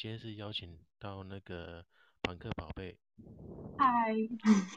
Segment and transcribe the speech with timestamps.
[0.00, 1.84] 今天是邀请到那个
[2.22, 2.96] 庞克宝贝，
[3.76, 4.14] 嗨，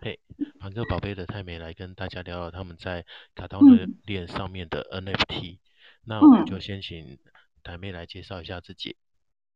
[0.02, 0.20] 嘿，
[0.60, 5.60] 庞克宝贝的泰美来跟大家聊聊他们在卡通的链上面的 NFT，嗯。
[6.04, 7.20] 那我们就先请
[7.64, 8.98] 台妹来介绍一下自己。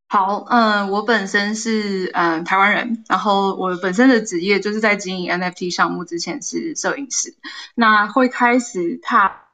[0.07, 7.35] 好，嗯，我本身是嗯台湾人，然后我本身的职业就是在经营 NFT 项目，之前是摄影师。
[7.75, 9.49] 那会开始踏，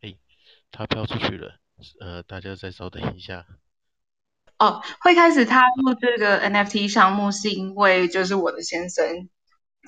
[0.00, 0.16] 哎，
[0.72, 1.60] 他飘出去了，
[2.00, 3.46] 呃，大家再稍等一下。
[4.64, 9.28] 哦，会开始踏入这个 NFT 项目，是因为就是我的先生，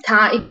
[0.03, 0.41] 他一。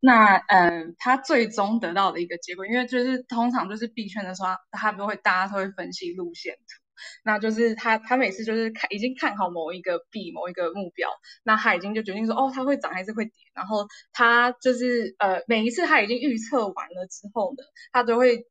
[0.00, 6.83] 那嗯，他最终得到的一个结果，因为就是通常就是币圈的时候，他不会大家都会分析路线图，
[7.24, 11.08] 那就是他他每次就是看已经看好某一个币某一个目标，
[11.42, 18.46] 那他已经就决定说哦，它会涨还是会跌，然后他就是呃每一次他已经预测完了之后呢，他都会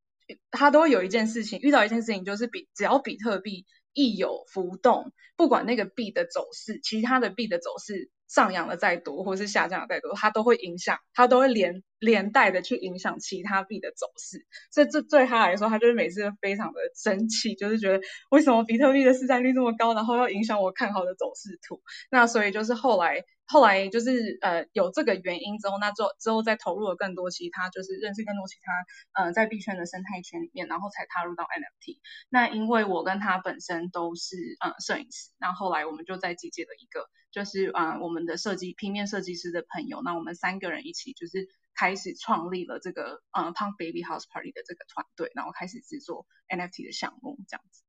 [0.51, 8.09] 他都会有一件事情遇到一件事情，就是比只要比特币一有浮动，不管那个币的走势，其他的币的走势。
[8.29, 14.45] 上扬的再多，或是下降的再多，它都会影响，它都会连连带的去影响其他币的走势。
[14.71, 21.81] 所以这对他来说，他就是每次非常的生气，就是觉得为什么比特币的市占率这么高，然后要影响我看好的走势图。
[22.11, 31.99] 那所以就是后来后来就是呃有这个原因之后，那之后之后再投入了更多其他，就是认识更多其他呃在币圈的生态圈里面，然后才踏入到 NFT。
[32.29, 37.07] 那因为我跟他本身都是呃摄影师，那后来我们就在集结了一个。
[37.33, 47.83] 就是啊、我们的设计平面设计师的朋友，那我们三个人一起就是开始创立了这个呃 Punk Baby House Party 的这个团队，然后开始制作 NFT 的项目这样子。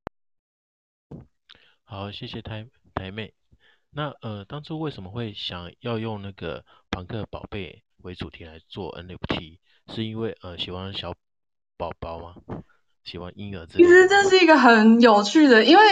[1.83, 3.33] 好，谢谢台台妹。
[3.91, 9.59] 那呃，当初为什么会想要用那个朋克宝贝为主题来做 NFT？
[9.93, 11.15] 是因为呃喜欢小
[11.77, 12.35] 宝宝吗？
[13.03, 13.65] 喜欢婴儿？
[13.67, 15.83] 其实这是一个很有趣的，因为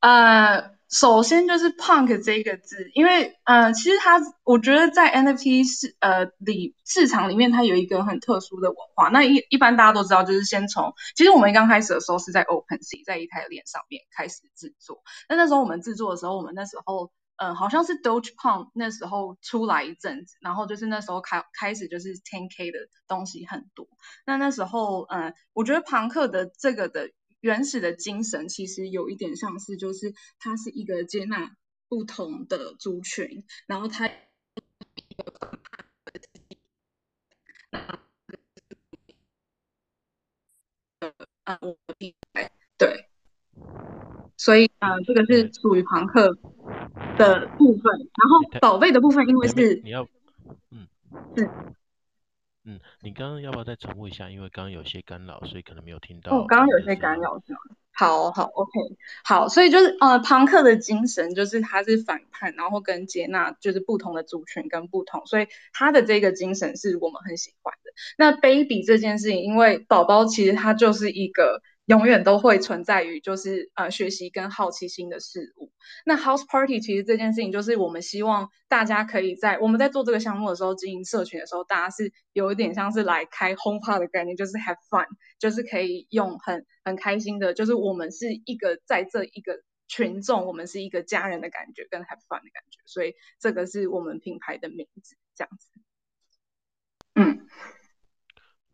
[0.00, 0.75] 呃。
[0.88, 9.08] 首先就是 punk 这个字，因为呃，其实它我觉得在 NFT 市呃里市场里面，它有一个很特殊的文化。
[9.08, 15.02] 那一一般大家都知道，就是先从其实我们刚开始的时候是在 OpenSea 在以太链上面开始制作。
[15.28, 23.88] 那那时候我们制作的时候，我们那时候呃好像是 Doge Punk 那时候出来一阵子，然后就是那时候开开始就是 10K 的东西很多。
[24.24, 27.10] 那那时候呃，我觉得庞克的这个的。
[27.46, 31.56] 原始的精神其实有一点像是，就是它是一个接纳
[31.88, 34.10] 不同的族群，然后它
[42.76, 43.08] 对，
[44.36, 46.36] 所以啊、呃，这个是属于朋克
[47.16, 50.02] 的部分，然后宝贝的部分，因为是你要，
[50.72, 50.88] 嗯，
[51.36, 51.48] 是。
[52.66, 54.28] 嗯，你刚刚要不要再重复一下？
[54.28, 56.36] 因为刚刚有些干扰，所以可能没有听到。
[56.36, 57.58] 哦，刚刚有些干扰是吗？
[57.92, 58.72] 好好，OK，
[59.24, 67.92] 好，所以就是呃，庞克的精神就是他是反叛，然后跟接纳就是不同的族群跟不同，所以他的这个精神是我们很喜欢的。
[68.18, 71.62] 那 baby 这件事情，因为宝宝其实他就是一个。
[71.86, 75.72] 永远都会存在于就是呃学习跟好奇心的事物。
[76.04, 85.06] 那 House Party 其实这件事情就是我们希望大家可以在我们在做这个项目的时候，经营社群的时候，大家是有一点像是来开 home party 的概念，就是 have fun，
[85.38, 95.68] 就是可以用很很开心的，就是我们是一个在这一个群众，我们是一个家人的感觉跟 have fun 的感觉，所以这个是我们品牌的名字，这样子。
[97.14, 97.46] 嗯，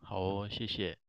[0.01, 1.02] 好哦，谢谢。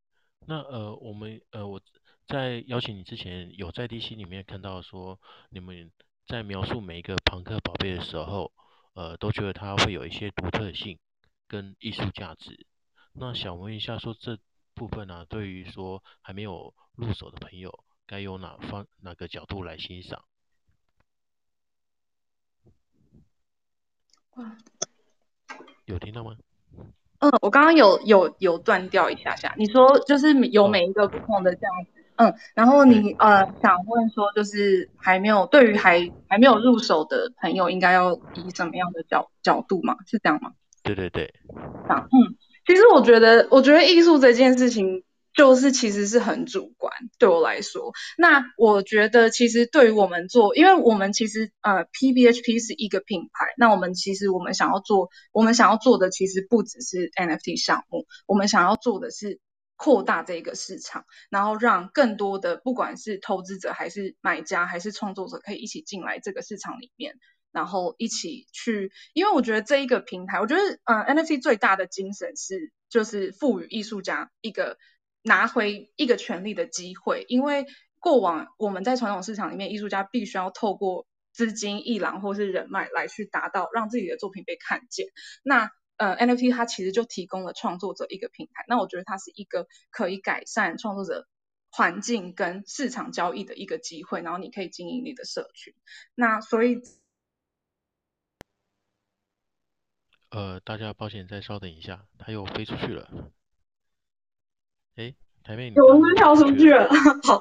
[0.46, 1.82] 那呃，我们呃，我
[2.28, 5.92] 在邀请你之前，有在 DC 里面看到说，你们
[6.28, 8.52] 在描述每一个庞克宝贝的时候，
[8.94, 11.00] 呃，都觉得它会有一些独特性
[11.48, 12.68] 跟艺术价值。
[13.14, 14.38] 那想问一下，说这
[14.74, 20.26] 部分呢、啊，对于说还没有入手的朋友，该用哪方哪个角度来欣赏？
[24.36, 24.58] 哇，
[25.86, 26.38] 有听到吗？
[27.24, 39.96] 嗯，我刚刚有有有断掉一下下，你说就是有每一个不同的这样子，嗯，然后你呃想问说就是还没有对于还还没有入手的朋友，应该要以什么样的角角度嘛？
[40.06, 40.52] 是这样吗？
[40.84, 41.34] 对对对，
[41.88, 42.36] 嗯，
[42.68, 45.04] 其实我觉得我觉得艺术这件事情。
[45.34, 47.92] 就是其实是很主观，对我来说。
[48.18, 59.40] 那我觉得其实对于我们做，因为我们其实呃 PBHP 是一个品牌，那我们其实我们想要做，我们想要做的其实不只是 NFT 项目，我们想要做的是
[59.76, 67.16] 扩大这个市场，然后让更多的不管是投资者还是买家还是创作者可以一起进来这个市场里面。
[67.52, 74.80] 然后一起去，因为我觉得这一个平台，我觉得、呃、NFT 最大的精神是就是赋予艺术家一个
[75.24, 77.66] 拿回一个权利的机会，因为
[78.00, 85.08] 过往我们在传统市场里面，艺术家必须要透过资金、艺廊或是人脉来去达到让自己的作品被看见。
[85.42, 91.28] 那呃 NFT 它其实就提供了创作者一个平台，那我觉得它是一个可以改善创作者
[91.72, 95.74] 环境跟市场交易的一个机会，然后你可以经营你的社群。
[96.16, 96.82] 那所以，
[100.30, 103.32] 呃，大家抱歉，再稍等一下，它又飞出去了。
[104.96, 106.88] 哎，台妹，我们跳出去了，
[107.24, 107.40] 好，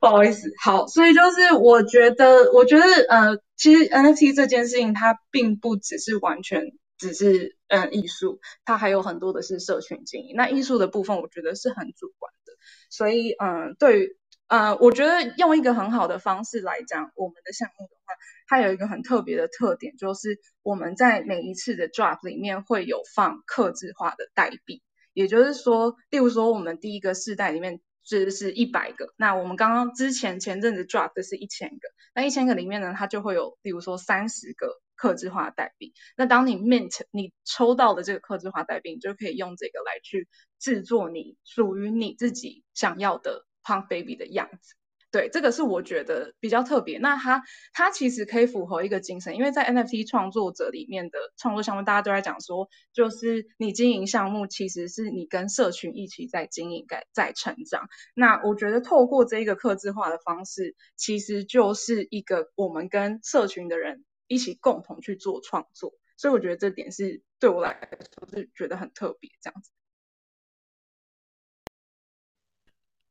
[0.00, 10.34] 不好意思，好，所以就是我觉得，我觉得呃，其实 NFT 这件事情它并不只是完全只是嗯艺术，它还有很多的是社群经营。
[10.36, 12.52] 那艺术的部分，我觉得是很主观的。
[12.90, 14.16] 所以，嗯，对于，
[14.48, 18.14] 呃，我觉得用一个很好的方式来讲，我们的项目的话，
[18.46, 24.82] 它有一个很特别的特点，就是我们在每一次的 drop 里面会有放客制化的代币，
[25.14, 34.80] 也就是说，例如说我们第一个世代里面是是一百个，那我们刚刚之前前阵子 drop 的是一千个，那一千个里面呢，它就会有，例如说三十个。
[34.96, 40.28] 克制化代币，那当你 mint 你抽到的这个克制化代币，你就可以用这个来去
[40.60, 44.76] 制作你属于你自己想要的胖 Baby 的样子。
[45.14, 46.98] 对，这个是我觉得比较特别。
[46.98, 47.40] 那它
[47.72, 57.88] 它其实可以符合一个精神，因为在 NFT 创作者里面的创作项目，大家都在讲说，就是你经营项目其实是你跟社群一起在经营、在在成长。
[58.16, 64.04] 那我觉得透过这一个客制化的方式，其实就是一个我们跟社群的人。
[64.26, 67.78] 一起共同去做创作，所以我觉得这点是对我来
[68.18, 69.70] 说是觉得很特别这样子。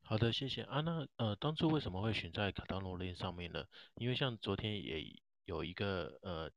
[0.06, 0.82] 好的，谢谢啊。
[0.82, 3.64] 那呃，当初为什么会选在卡达诺链上面呢？
[3.96, 5.04] 因为像昨天也
[5.46, 6.52] 有一个呃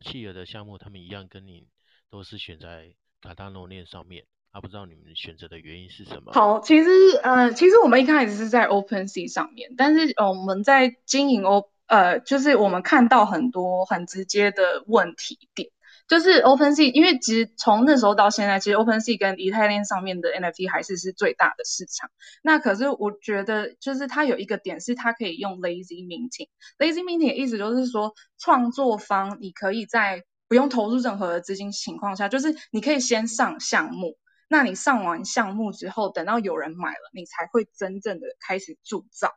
[0.00, 1.66] 企鹅的项目，他们一样跟你
[2.10, 6.32] 都是选在卡达诺链上面，啊，不知道你们选择的原因是什么？
[6.32, 6.90] 好，其实
[7.22, 11.70] 呃，其实我们一开始是在 OpenSea 上面，但是呃，我们在经营 O。
[11.86, 15.70] 呃，就是我们看到很多很直接的问题点，
[16.10, 22.10] 就是 OpenSea，因为其实从那时候到现在，其实 OpenSea 跟以太链上面的 NFT 还是是最大的市场。
[22.42, 26.48] 那可是我觉得，就是它有一个点是它可以用 Lazy Minting。
[26.80, 34.18] Lazy Minting 的意思就是说，创作方你可以在不用投入任何的资金情况下，就是你可以先上项目，
[34.48, 39.30] 那你上完项目之后，等到有人买了，你才会真正的开始铸造。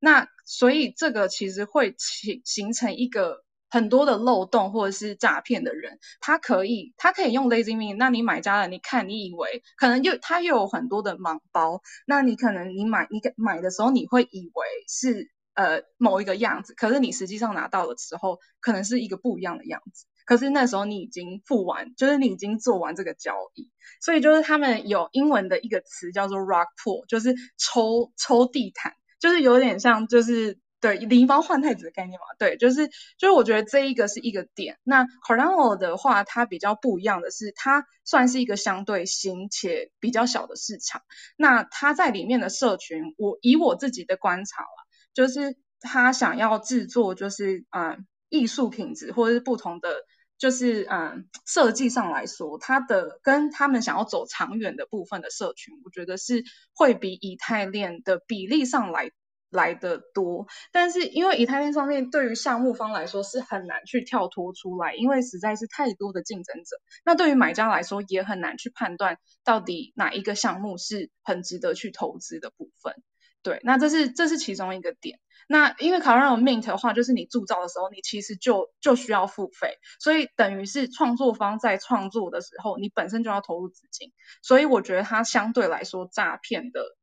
[0.00, 3.43] 那所以这个其实会形形成一个
[3.74, 28.92] 很多的漏洞或者是诈骗的人，他可以他可以用 lazy m e 那你买家了，你看你以为可能又他又有很多的盲包，那你可能你买你买的时候你会以为是呃某一个样子，可是你实际上拿到的时候可能是一个不一样的样子，可是那时候你已经付完，就是你已经做完这个交易，所以就是他们有英文的一个词叫做 Rug Pull，就是抽抽地毯。
[29.20, 34.76] 就是有点像，就是对零包换太子的概念嘛，对，就是就是我觉得这一个是一个点。
[34.84, 41.00] 那 carano 的话，它比较不一样的是，它算是一个相对新且比较小的市场。
[41.38, 44.78] 那它在里面的社群，我以我自己的观察啊，
[45.14, 49.88] 就是他想要制作，就是嗯艺术品质或者是不同的。
[50.36, 56.42] 就是嗯，设计上来说，它的跟他们想要走长远的部分的社群，我觉得是
[56.74, 59.12] 会比以太链的比例上来
[59.54, 60.46] 来的多。
[60.72, 66.76] 但是因为以太链上面对于项目方来说是很难去跳脱出来，因为实在是太多的竞争者。
[67.04, 72.94] 那对于买家来说也很难去判断到底哪一个项目是很值得去投资的部分。
[73.42, 75.18] 对，那这是这是其中一个点。
[75.46, 86.96] 那因为 Cardano Mint 的话，就是你铸造的时候，你其实就就需要付费，所以等于是创作方在创作的时候，你本身就要投入资金，所以我觉得它相对来说诈骗的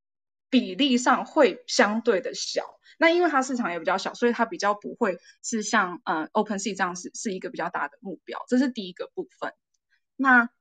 [0.52, 2.62] 比例上会相对的小。
[3.00, 9.54] 那因为它市场也比较小，所以它比较不会是像呃 OpenSea 这样是是一个比较大的目标，这是第一个部分。
[10.16, 10.52] 那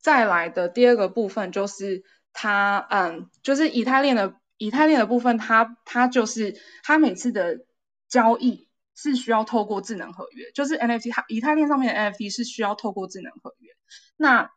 [0.00, 2.02] 再来的第二个部分就是
[2.32, 4.34] 它嗯，就是以太链的。
[4.56, 7.66] 以太链的部分，它它就是它每次的
[8.08, 13.72] 交易是需要透过智能合约，就是 NFT，它以太链上面的 NFT 是需要透过智能合约。
[14.16, 14.52] 那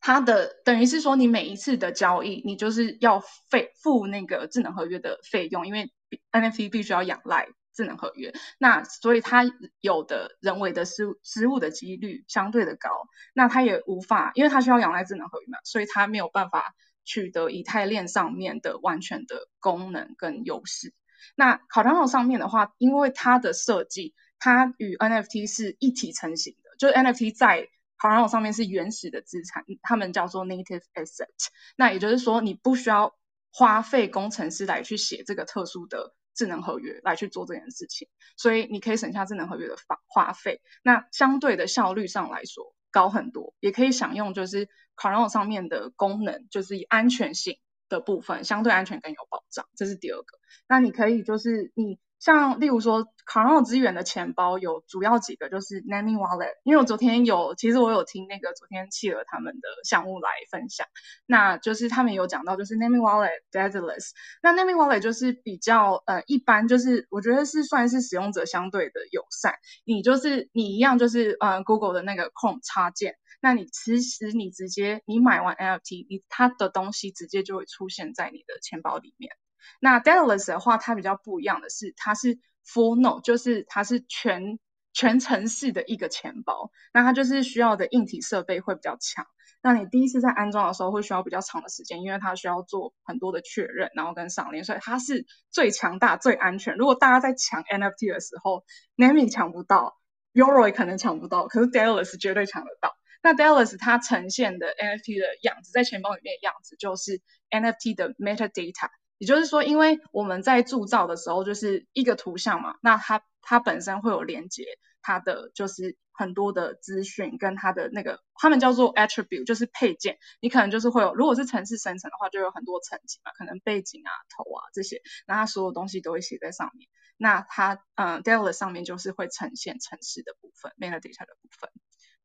[0.00, 5.92] 它的等于是说，你每一次的交易，你就是要费付那个智能合约的费用，因为
[6.32, 8.32] NFT 必须要仰赖智能合约。
[8.58, 9.44] 那所以它
[9.80, 12.90] 有的人为的失失误的几率相对的高，
[13.34, 16.74] 那它也无法，因为它需要仰赖智能合约嘛，所以它没有办法。
[17.02, 20.94] 取得以太链上面的完全的功能跟优势。
[21.34, 27.68] 那卡塔龙上面的话，因为它的设计，它与 NFT 是一体成型的，就是 NFT 在
[28.00, 31.28] Crono 上面是原始的资产，他们叫做 native asset。
[31.76, 33.14] 那也就是说，你不需要
[33.52, 40.62] 花费工程师来去写这个特殊的智能合约来去做这件事情，所以你可以省下智能合约的花花费。
[40.82, 47.58] 那相对的效率上来说高很多，也可以享用就是 Crono 上面的功能，就是以安全性
[47.90, 50.38] 的部分相对安全更有保障，这是第二个。
[50.66, 51.98] 那你可以就是你。
[52.20, 56.52] 像例如说，Cardano 资源的钱包有主要几个，就是 Naming Wallet。
[56.64, 60.86] 因为我昨天有，其实我有听那个昨天企鹅他们的项目来分享，
[61.24, 64.10] 那就是他们有讲到，就是 Naming Wallet、Daedalus。
[64.42, 69.54] 那 Naming Wallet 就是比较呃一般，就是我觉得是算是使用者相对的友善。
[69.86, 79.32] 你就是你一样就是呃 Google 的那个 Chrome 插件，那你其实你直接你买完 NFT，你它的东西直接就会出现在你的钱包里面。
[79.80, 82.36] 那 Daedalus 的话，它比较不一样的是，它是
[82.66, 84.58] full node，就是它是全
[84.92, 86.70] 全程式的一个钱包。
[86.92, 89.26] 那它就是需要的硬体设备会比较强。
[89.62, 96.76] 那你第一次在安装的时候会需要比较长的时间，因为它需要做很多的确认，然后跟上链，所以它是最强大、最安全。
[96.76, 98.64] 如果大家在抢 NFT 的时候
[98.96, 99.98] ，Nami 抢不到
[100.32, 102.96] ，Yoroi 可能抢不到，可是 Dallas 绝对抢得到。
[103.22, 108.88] 那 Dallas 它呈现的 NFT 的样子，在钱包里面的样子就是 NFT 的 metadata。
[109.20, 114.64] 也就是说，因为我们在铸造的时候就是一个图像嘛，那它它本身会有连接，
[115.02, 120.16] 它的就是很多的资讯跟它的那个，他们叫做 attribute，就是配件。
[120.40, 126.88] 你可能就是会有，如果是城市生成的话，就有很多层级嘛，可能背景啊、头啊这些，那它所有东西都会写在上面。
[127.18, 131.70] 那它嗯 Daedalus 上面就是会呈现城市的部分，metadata 的部分。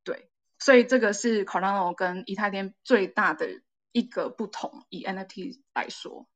[0.06, 3.50] 对，所以这个是 Cardano 跟以太链最大的
[3.92, 6.30] 一个不同，以 NFT 来说。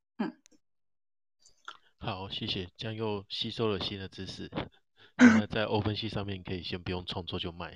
[2.02, 4.50] 好，谢谢，这样又吸收了新的知识。
[5.20, 7.74] 那在 OpenSea 上面可以先不用创作就卖。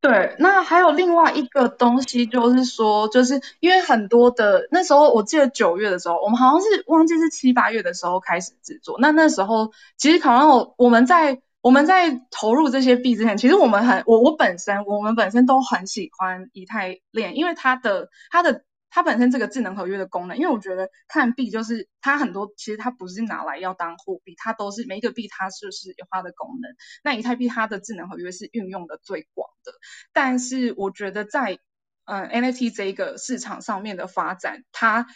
[0.00, 8.96] 对，那还有另外一个东西，就是说，就是因为很多的那时候，我记得九月的时候，我们好像是忘记是七八月的时候开始制作。
[8.98, 18.64] 那那时候其实好像我们在我们在投入这些币之前，其实我们很我我本身我们本身都很喜欢以太链，因为它的它的。
[18.94, 26.70] 它本身这个智能合约的功能，因为我觉得看币就是它很多，其实它不是拿来要当货币，它都是每一个币它就是有它的功能。
[27.02, 29.72] 那以太币它的智能合约是运用的最广的，
[30.12, 31.58] 但是我觉得在
[32.04, 35.08] 嗯 NFT 这一个市场上面的发展，它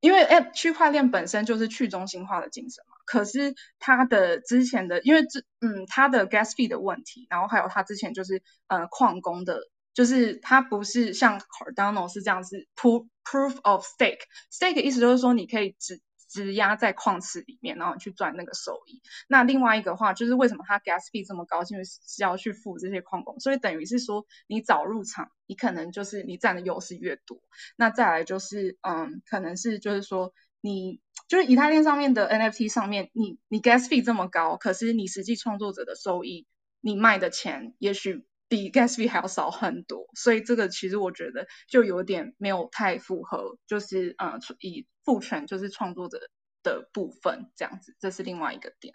[0.00, 9.58] 因为诶区块链本身就是去中心化的精神嘛，可是它的之前的因为这嗯它的 gas fee 的问题，然后还有它之前就是呃矿工的。
[9.96, 19.00] 就是它不是像 Cardano 是这样子 proof proof of stake，stake 意思就是说你可以质质押在矿池里面，然后去赚那个收益。
[19.26, 27.40] 那另外一个话就是为什么它 gas fee 这么高，因为是要去付这些矿工，所以等于是说你早入场，你可能就是你占的优势越多。
[27.74, 36.46] 那再来就是嗯，可能是就是说你就是以太链上面的 NFT 上面，你你 gas fee 这么高，可是你实际创作者的收益，
[36.82, 38.26] 你卖的钱也许。
[38.48, 46.20] 比 gas fee 还要少很多，所以这个其实我觉得就有点没有太符合，就是呃以赋权就是创作者
[46.62, 48.94] 的部分这样子，这是另外一个点。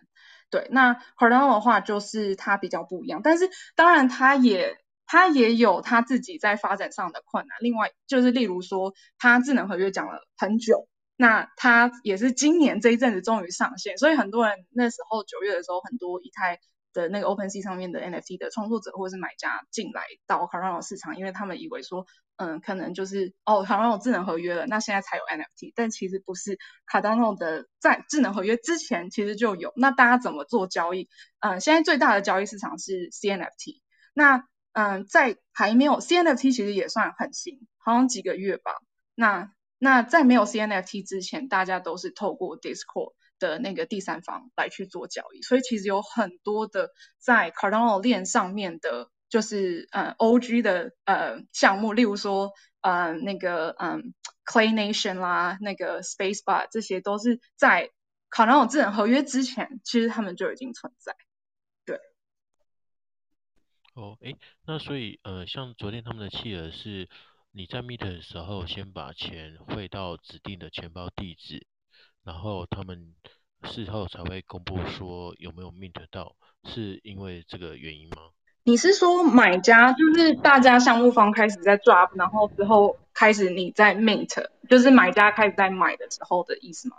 [0.49, 7.57] 对，那 Cardano 的话就是它比较不一样，但是当然它也它也有它自己在发展上的困难。
[7.59, 16.59] 另外就是例如说，它智能合约讲了很久，那它也是今年这一阵子终于上线，所以很多人那时候九月的时候很多以太。
[16.93, 22.05] 的那个 OpenSea 上面的 NFT 的创作者或者是买家进来到 c a r a n o 市场，因为他们以为说，
[22.37, 26.53] 嗯，可能就是哦 c a r a n o 智能合约了，那现在才有 NFT，但其实不是
[26.91, 29.71] c a r a n o 的在智能合约之前其实就有。
[29.75, 31.09] 那大家怎么做交易？
[31.39, 33.81] 嗯，现在最大的交易市场是 CNFT。
[34.13, 38.71] 那嗯，在还没有 CNFT 其实也算很新，好像几个月吧。
[39.15, 43.13] 那那在没有 CNFT 之前，大家都是透过 Discord。
[43.41, 54.13] 的那个第三方来去做交易，所以其实有很多的在 Cardano 链上面的，就是呃 OG 的呃项目，例如说呃那个嗯、
[54.45, 57.89] Clay Nation 啦，那个 Spacebar 这些都是在
[58.29, 61.15] Cardano 智能合约之前，其实他们就已经存在。
[61.83, 61.99] 对。
[63.95, 67.09] 哦，诶，那所以呃像昨天他们的企鹅是，
[67.51, 71.65] 你在 meet 的时候先把钱汇到指定的钱包地址。
[72.23, 73.13] 然后他们
[73.63, 78.17] 事后才会公布说有没有 mint 到，是因为这个原因吗？
[78.63, 86.95] 你是说买家就是大家项目方开始在 drop，然后之后开始你在 mint，就是买家开始在买的时候的意思吗？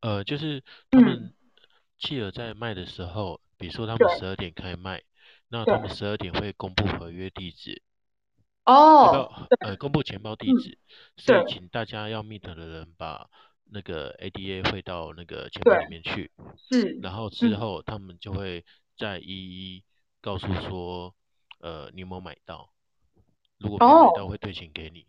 [0.00, 1.34] 呃，就是他们
[1.98, 5.02] 企鹅在卖的时候，比如说他们十二点开卖，
[5.48, 7.82] 那他们十二点会公布合约地址。
[8.64, 10.78] 哦，呃，公布钱包地址，嗯、
[11.18, 13.28] 所以请大家要 meet 的人把
[13.72, 16.30] 那个 ADA 会到那个钱包里面去。
[16.70, 18.64] 是，然后之后他们就会
[18.98, 19.84] 再一一
[20.20, 21.14] 告诉说，
[21.60, 22.70] 呃，你有没有买到？
[23.58, 25.06] 如果没买到，会退钱给你。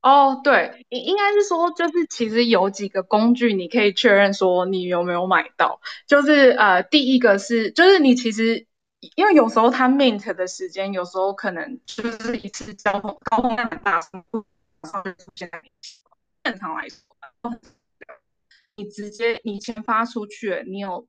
[0.00, 8.66] 哦，对，应应该是说，就是其实有几个工具你可以确认说你有没有买到，就是呃，第一个是，就是你其实。
[9.14, 14.00] 因为有时候它 mint 的时间，有时候可能就是一次交通高通量很大，
[14.80, 15.70] 马上就出现在你。
[16.42, 16.98] 正常来说，
[18.78, 21.08] 你直接你钱发出去，你有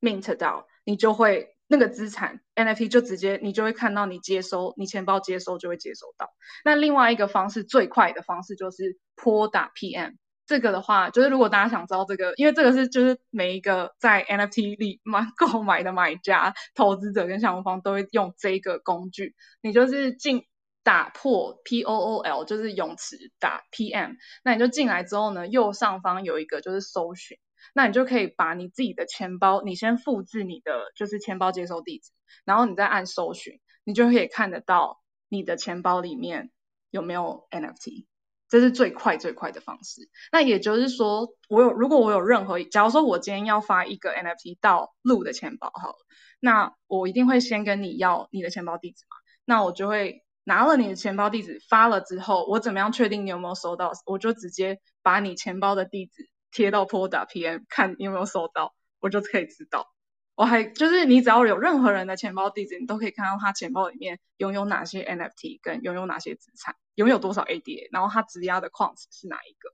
[0.00, 6.28] mint 到，你就会那个资产 NFT 就直接你就会看到你接收，你钱包接收就会接收到。
[6.64, 10.14] 那另外一个方式最快的方式就是 Pool.pm。
[10.44, 19.34] 这个的话，就是如果大家想知道这个，因为这个是就是每一个在 NFT 里买 购买的买家、投资者跟项目方都会用这个工具。
[19.60, 20.42] 你就是进
[20.88, 27.36] 打破 P O O L，就是泳池打 P M，那你就进来之后呢，右上方有一个就是搜寻，
[27.74, 32.12] 那你就可以把你自己的钱包，你先复制你的就是钱包接收地址，
[32.46, 36.50] 然后你再按搜寻，你就可以看得到你的钱包里面
[36.88, 38.06] 有没有 NFT。
[38.48, 40.08] 这是最快最快的方式。
[40.32, 45.96] 那也就是说，我有如果我有任何，假如说我今天要发一个 NFT 到鹿的钱包，好了，
[46.40, 49.16] 那我一定会先跟你要你的钱包地址嘛。
[49.44, 53.92] 那我就会拿了你的钱包地址发了之后，我怎么样确定你有没有收到？
[54.06, 59.92] 我就直接把你钱包的地址贴到 Pool.pm，看你有没有收到，我就可以知道。
[60.34, 69.68] 我还就是你只要有任何人的钱包地址，你都可以看到他钱包里面拥有哪些 NFT，跟拥有哪些资产，拥有多少 ADA，然后他质押的矿池是哪一个。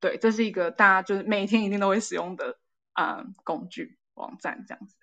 [0.00, 2.58] 对，这是一个大家就是每天一定都会使用的
[2.94, 4.96] 啊、嗯、工具网站这样子。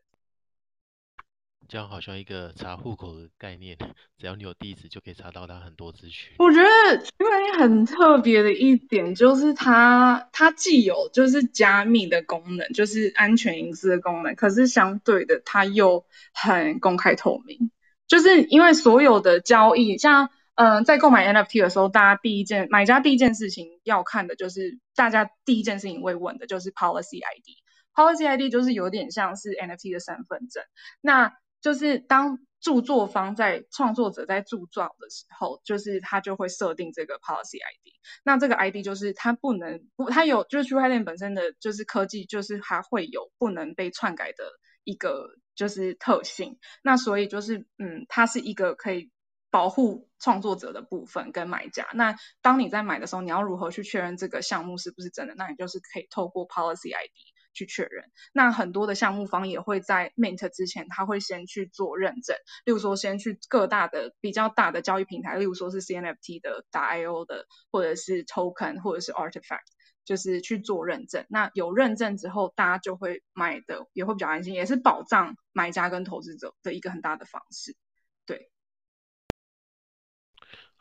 [1.68, 3.78] 这样好像一个查户口的概念，
[4.18, 6.34] 只要你有地址，就可以查到它很多资讯。
[6.40, 17.72] 我觉得区块链很特别的一点就是它，它既有就是加密的功能，就是安全隐私的功能，可是相对的，它又很公开透明。
[18.08, 27.60] 就是因为所有的交易，像嗯、在购买 NFT 的时候，大家第一件买家第一件事情要看的就是，大家第一件事情会问的就是 Policy ID。
[27.94, 30.64] Policy ID 就是有点像是 NFT 的身份证。
[31.02, 37.94] 那就是当著作方在创作者在著作的时候，就是他就会设定这个 policy ID。
[38.24, 44.44] 那这个 ID 就是它不能不，它有就是区块链本身的就是科技，就是还会有不能被篡改的
[44.84, 46.58] 一个就是特性。
[46.82, 49.12] 那所以就是嗯，它是一个可以
[49.52, 51.88] 保护创作者的部分跟买家。
[51.94, 55.36] 那当你在买的时候，你要如何去确认这个项目是不是真的？
[55.36, 57.12] 那你就是可以透过 policy ID。
[57.58, 69.66] 去确认，那很多的项目方也会在 mint 之前，他会先去做认证，例如说先去各大的比较大的交易平台，例如说是 CNFT 的、打 IO 的，或者是 Token，或者是 Artifact，
[70.06, 71.26] 就是去做认证。
[71.30, 77.76] 那有认证之后，大家就会买的也会比较安心，也是保障买家跟投资者的一个很大的方式。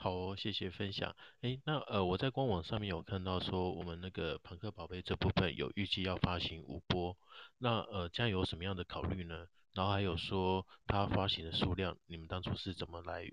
[0.06, 1.16] 好哦，谢谢分享。
[1.40, 7.16] 诶，那呃，我在官网上面有看到说，我们那个庞克宝贝这部分有预计要发行五波，
[7.58, 9.34] 那呃，将有什么样的考虑呢？
[9.74, 13.28] 然后还有说，它发行的数量，你们当初是怎么来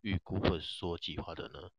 [0.00, 1.70] 预估或者说计划的呢？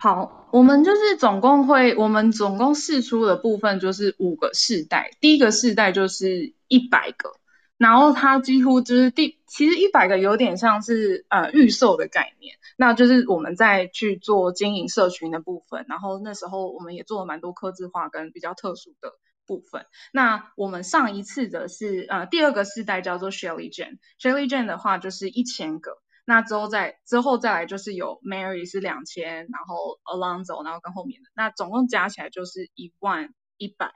[0.00, 7.36] 好，我们就是总共会，我们总共试出的部分就是五个世代，第一个世代就是一百个。
[7.76, 19.12] 然后它几乎就是第，其实一百个有点像是呃预售的概念，那就是我们在去做经营社群的部分，然后那时候我们也做了蛮多客制化跟比较特殊的
[19.44, 19.86] 部分。
[20.12, 33.92] 那我们上一次的是呃第二个世代叫做 Shelly Jane，Shelly Jane 的话就是一千个，那之后再之后再来就是有 Mary 是两千，然后 Alonzo，然后跟后面的，那总共加起来就是一万一百。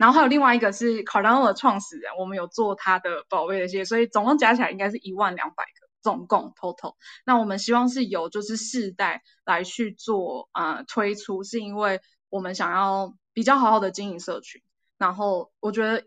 [0.00, 6.94] 然后还有另外一个是 Cardano 的创始人，我们有做他的宝贝的系列，所以总共加起来应该是一万两百个，总共 total。
[7.26, 14.62] 那我们希望是由就是世代来去做啊、推出，是因为我们想要比较好好的经营社群。
[14.96, 16.06] 然后我觉得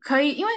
[0.00, 0.52] 可以，因为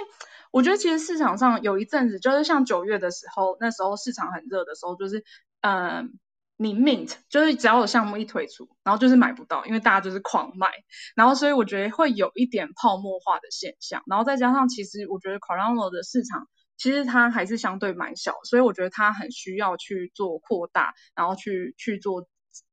[0.50, 5.22] 我觉得其实市场上有一阵子就是像九月的时候，那时候市场很热的时候，就是
[5.60, 6.18] 嗯。
[6.62, 10.68] 你 mint 就是只要有项目一推出，然后就是买不到，因为大家就是狂卖，
[11.16, 22.28] 然后所以我觉得会有一点泡沫化的现象，然后再加上其实我觉得 Cardano 的市场其实它还是相对蛮小，所以我觉得它很需要去做扩大，然后去去做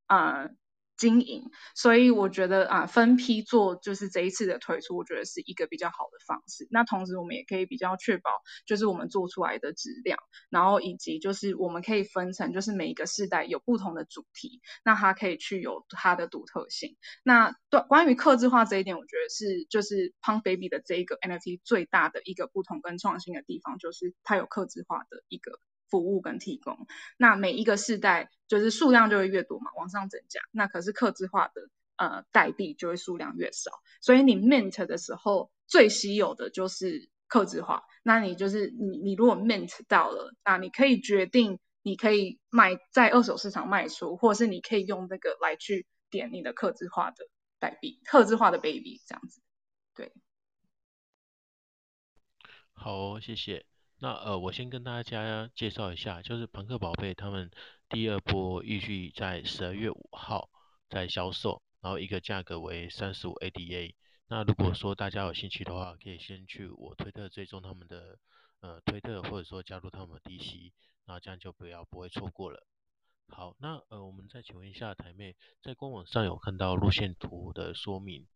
[0.08, 0.50] 呃
[0.98, 1.44] 经营，
[1.76, 6.68] 所以我觉得啊，分批做就是这一次的推出，我觉得是一个比较好的方式。
[6.72, 8.32] 那同时我们也可以比较确保，
[8.66, 10.18] 就是我们做出来的质量，
[10.50, 16.98] 然后以及就是我们可以分成，就是每一个世代有不同的主题，那它可以去有它的独特性。
[17.24, 25.60] 那对关于客制化这一点，我觉得是就是 Punk Baby 的这一个 NFT 最大的一个不同跟创新的地方，就是它有客制化的一个。
[25.89, 30.41] 服务跟提供，那每一个世代就是数量就会越多嘛，往上增加。
[30.52, 33.71] 那可是客制化的呃代币就会数量越少，
[34.02, 37.84] 所以你 mint 的时候最稀有的就是客制化。
[38.04, 47.28] 那你就是你你如果 mint 到了，那你可以决定你可以卖在二手市场卖出，或是你可以用这个来去点你的客制化的
[47.60, 49.41] 代币，客制化的 baby 这样子。
[49.95, 50.12] 对，
[52.73, 53.65] 好，谢谢。
[54.00, 57.50] 那呃，我先跟大家介绍一下，就是朋克宝贝他们
[57.90, 60.52] 第二波预计在十二月五号
[60.88, 63.96] 在销售，然后一个价格为三十五 ADA。
[64.28, 68.20] 那如果说大家有兴趣的话，可以先去我推特追踪他们的
[68.60, 70.72] 呃推特，或者说加入他们的 DC，
[71.08, 72.68] 那这样就不要不会错过了。
[73.30, 78.28] 好，那呃，我们再请问一下台妹，在官网上有看到路线图的说明。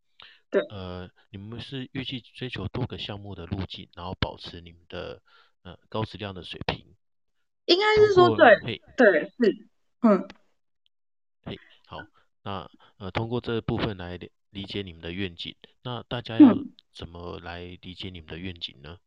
[0.50, 0.60] 对。
[0.70, 5.22] 呃，你们是预计追求多个项目的路径，然后保持你们的。
[5.62, 6.94] 呃，高质量的水平，
[7.66, 9.68] 应该是说对，对，是，
[10.02, 10.28] 嗯，
[11.44, 11.98] 嘿，好，
[12.42, 14.18] 那呃，通过这部分来
[14.50, 16.54] 理解你们的愿景，那大家要
[16.92, 18.98] 怎么来理解你们的愿景呢？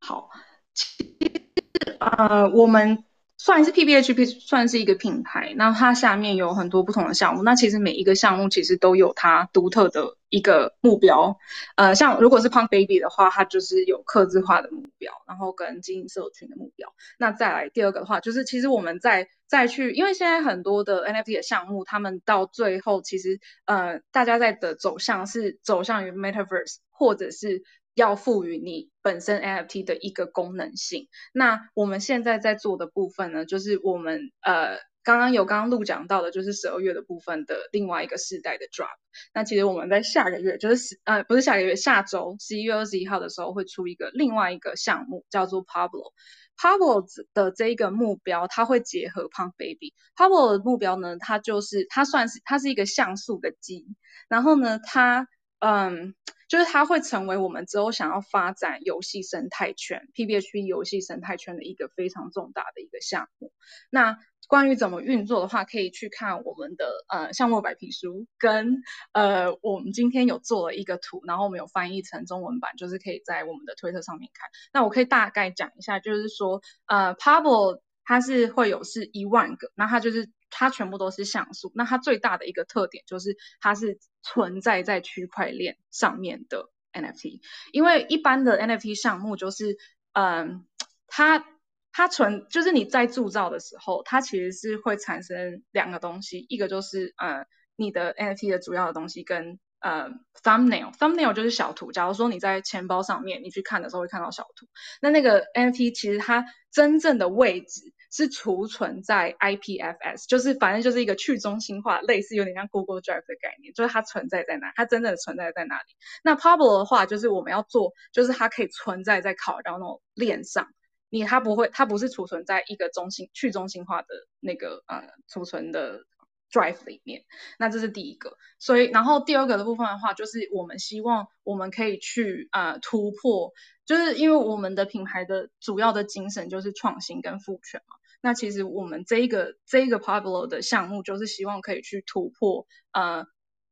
[0.00, 0.30] 嗯、好，
[0.74, 3.04] 其实呃，我们。
[3.44, 7.42] 算是 PBHP 算是一个品牌，那它下面有很多不同的项目。
[7.42, 11.36] 那其实每一个项目其实都有它独特的一个目标。
[11.74, 16.94] 呃，像如果是 Punk Baby 的话，它就是有客制化的目标，然后跟经营社群的目标。
[17.18, 27.64] 那再来第二个的话，就是其实我们在再去，因为现在很多的 NFT 的项目，他们到最后其实呃，大家在的走向是走向于 Metaverse 或者是。
[27.94, 31.08] 要赋予你本身 NFT 的一个功能性。
[31.32, 38.88] 那我们现在在做的部分呢，就是我们呃刚刚有刚刚录讲到的，就是十二月的部分的另外一个世代的 drop。
[39.34, 46.12] 那其实我们在下个月，就是呃不是下个月，下周十一月二十一号的时候会出一个另外一个项目，叫做 Pablo。
[46.56, 49.94] Pablo 的这一个目标，它会结合 Punk Baby。
[50.16, 53.86] Pablo 的目标呢，它就是它算是它是一个像素的鸡，
[54.28, 55.28] 然后呢它。
[55.64, 56.16] 嗯，
[56.52, 63.50] 就是它会成为我们之后想要发展游戏生态圈 PBH 游戏生态圈的一个非常重大的一个项目。
[63.88, 74.50] 那关于怎么运作的话，可以去看我们的呃项目白皮书，跟呃我们今天有做了一个图，然后我们有翻译成中文版，就是可以在我们的推特上面看。
[74.74, 80.30] 那我可以大概讲一下，就是说呃 Pablo 它是会有是一万个，那它就是。
[80.52, 87.40] 它全部都是像素，那它最大的一个特点就是它是存在在区块链上面的 NFT，
[87.72, 89.78] 因为一般的 NFT 项目就是，
[90.12, 90.66] 嗯，
[91.08, 91.44] 它
[91.90, 100.10] 它存就是你在铸造的时候，它其实是会产生两个东西，一个就是呃你的 NFT 的主要的东西跟呃
[100.42, 104.66] thumbnail，thumbnail 就是小图，假如说你在钱包上面你去看的时候会看到小图，
[105.00, 107.94] 那那个 NFT 其实它真正的位置。
[108.12, 115.84] 是储存在 IPFS，就是反正就是一个去中心化，类似有点像 Google Drive 的概念，就是它存在在哪，它真正的存在在哪里。
[116.22, 120.68] 那 Pablo 的话，就是我们要做，就是它可以存在在 Cardano 链上，
[121.08, 124.08] 你它不会，它不是储存在一个中心去中心化的
[124.40, 126.04] 那个呃储存的
[126.50, 127.22] Drive 里面。
[127.58, 133.52] 那这是第一个，所以然后第二个的部分的话，就是我们希望我们可以去呃突破，
[133.86, 137.96] 就是因为我们的品牌的主要的精神就是创新跟赋权嘛。
[138.22, 143.26] 那其实我们这一个这一个 Pablo 的项目，就是希望可以去突破呃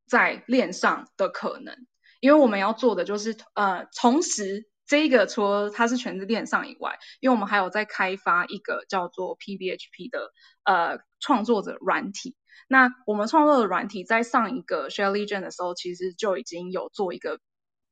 [0.07, 1.87] 在链上的可能，
[2.21, 10.33] 因为我们要做的就是呃同时这一个除了它是全是链上以外，因为我们还有在开发一个叫做 PBHP 的
[10.65, 12.37] 呃创作者软体。
[12.69, 17.39] 那我们创作的软体在上一个 Share Legion 的时候，其实就已经有做一个。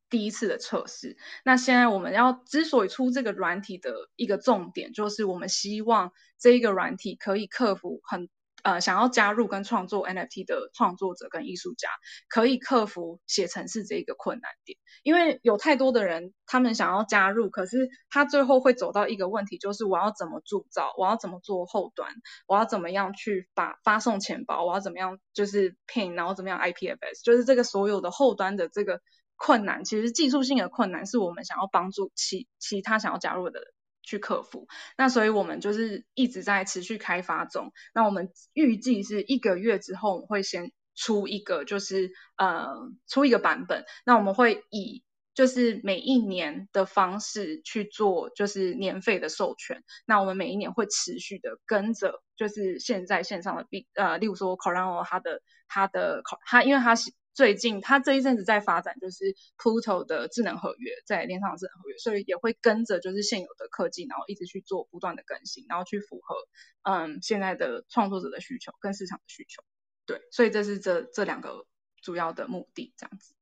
[0.09, 8.27] 第一次的测试，那现在我们要之所以出这个软体的一个重点，就是我们希望这一个软体可以克服很
[8.63, 11.89] 呃想要加入跟创作 NFT 的创作者跟艺术家，
[12.27, 22.11] 可以克服写程式这一个困难点，因为有太多的人他们想要加入，可是他最后会走到一个问题，就是我要怎么铸造，我要怎么做后端，
[22.47, 28.99] 我要怎么样去把发送钱包，我要怎么样就是 pin，然后怎么样 IPFS，就是这个所有的后端的这个。
[29.39, 33.61] 困难其实技术性的困难是我们想要帮助其其他想要加入的
[34.03, 34.67] 去克服。
[34.97, 37.71] 那所以我们就是一直在持续开发中。
[37.93, 42.67] 那我们预计是一个月之后，我们会先出一个就是呃
[43.07, 49.83] 出一个版本，那我们会以就是每一年的方式去做，就是年费的授权。
[50.05, 66.35] 那我们每一年会持续的跟着，就是现在线上的币，呃，例如说 Corano 它的它的它，因为它是最近它这一阵子在发展，就是 Pluto 的智能合约，在链上的智能合约，所以也会跟着就是现有的科技，然后一直去做不断的更新，然后去符合
[66.83, 69.63] 嗯现在的创作者的需求跟市场的需求。
[70.05, 71.65] 对，所以这是这这两个
[72.01, 73.33] 主要的目的，这样子。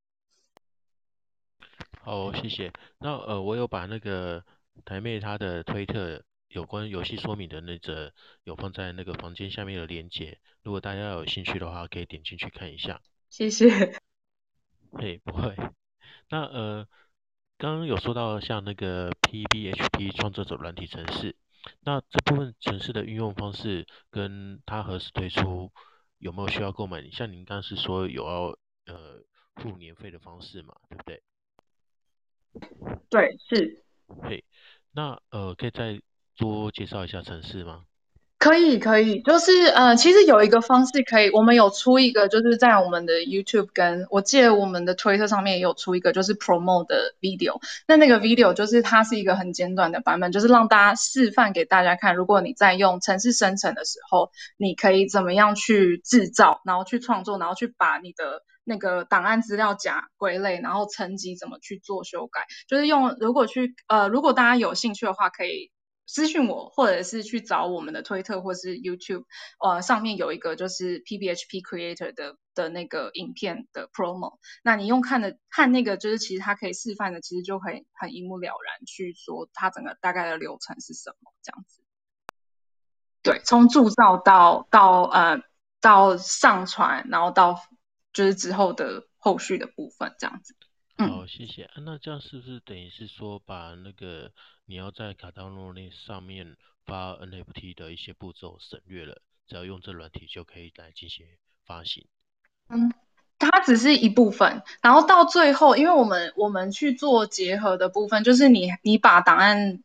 [2.01, 2.71] 好，谢谢。
[2.99, 4.45] 那呃，我有把那个
[4.85, 13.01] 台妹她的推特有关游戏说明的那则有放在那个房间下面的链接，如果大家有兴趣的话，可以点进去看一下。
[13.29, 13.67] 谢谢。
[14.93, 15.55] 嘿，不会。
[16.29, 16.87] 那呃，
[17.57, 21.35] 刚刚有说到像那个 PBHP 创作者软体程式，
[21.81, 25.71] 那这部分程式的运用方式跟它何时推出，
[26.17, 27.09] 有没有需要购买？
[27.11, 29.21] 像您刚刚是说有要呃
[29.55, 31.21] 付年费的方式嘛，对不对？
[33.09, 33.83] 对，是。
[34.23, 34.43] 嘿，
[34.91, 36.01] 那呃，可以再
[36.37, 37.85] 多介绍一下城市吗？
[38.39, 47.59] 可以，可以，就是呃，其实有一个方式可以，我们有出一个，就是在我们的 YouTube 跟我记得我们的推特上面也有出一个，就是 Promote 的 video。
[47.87, 58.43] 那那个 video 就是它是一个很简短的版本，就是让大家示范给大家看，如果你在用城市生成的时候，你可以怎么样去制造，然后去创作，然后去把你的。
[58.69, 65.71] 那个档案资料夹归类，然后层级怎么去做修改，就是用如果去呃，如果大家有兴趣的话，可以
[66.07, 69.25] 私讯我，或者是去找我们的推特或是 YouTube，
[69.59, 81.83] 呃，上面有一个就是 PBHP Creator 的的那个影片的 promo，那你用看的看那个就是其实它可以示范的，其实就可以很一目了然去说它整个大概的流程是什么这样子。
[83.21, 85.43] 对，从铸造到到呃
[85.81, 87.61] 到上传，然后到。
[88.13, 90.55] 就是之后的后续的部分，这样子。
[90.97, 91.69] 好，谢谢。
[91.85, 94.31] 那这样是不是等于是说，把那个
[94.67, 101.25] 你要在卡达诺那上面发 NFT 的一些步骤省略了，只要用这软体就可以来进行
[101.65, 102.05] 发行？
[102.69, 102.93] 嗯，
[103.39, 109.81] 它只是一部分，然后到最后，因为我们我们去做结合的部分，就是你你把档案。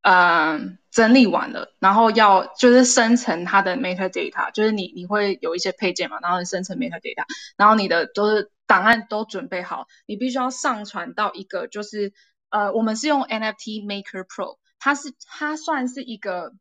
[0.00, 7.24] 呃，整理完了，然后要就是生成它的 metadata，就是你你会有一些配件嘛，然后生成 metadata，
[7.56, 12.14] 然后你的都是档案都准备好，你必须要上传到一个就是
[12.50, 16.52] 呃，我们是用 NFT Maker Pro，它是它算是一个，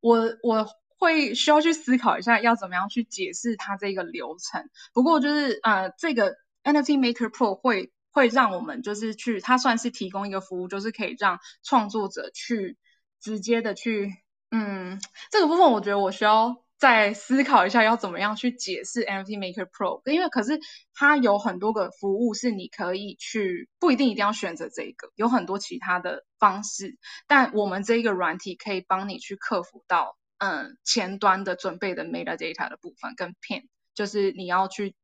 [0.00, 7.92] 我我会需要去思考一下要怎么样去解释它这个流程，不过就是呃，这个 NFT Maker Pro 会。
[8.12, 12.76] 会让我们就是去，它算是提供一个服务，就是可以让创作者去
[13.20, 14.12] 直接的去，
[14.50, 15.00] 嗯，
[15.30, 20.58] 这个部分我觉得我需要再思考一下，要怎么样去解释 NFT Maker Pro，因为可是
[20.94, 34.94] 它有很多个服务是你可以去，不一定一定要选择这个，有很多其他的方式，但我们这一个软体可以帮你去克服到，嗯，前端的准备的 metadata 的部分跟 pin，就是你要去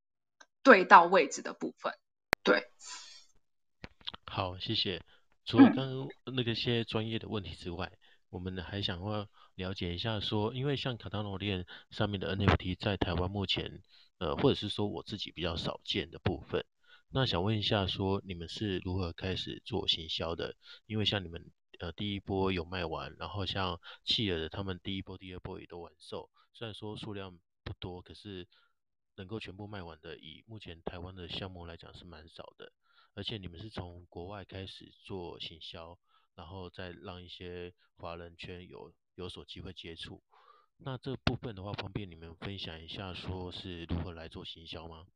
[0.63, 1.93] 对到位置的部分。
[2.43, 2.65] 对，
[4.25, 5.03] 好，谢谢。
[5.45, 7.99] 除了刚刚那个些专业的问题之外，嗯、
[8.31, 13.83] 我们还想要了解一下说，因为像卡塔罗链上面的 NFT 在台湾目前，
[14.19, 16.65] 呃，或者是说我自己比较少见的部分，
[17.11, 20.55] 那想问一下，说你们是如何开始做行销的？
[20.87, 28.47] 因为像你们呃第一波有卖完，然后像企鹅的他们第一波、第二波也都完售，虽然说数量不多，可是。
[29.19, 32.71] 能够全部卖完的，以目前台湾的项目来讲是蛮少的，
[33.15, 35.99] 而且你们是从国外开始做行销，
[36.37, 40.23] 然后再让一些华人圈有有所机会接触。
[40.79, 45.07] 那这部分的话，方便你们分享一下，说是如何来做行销吗？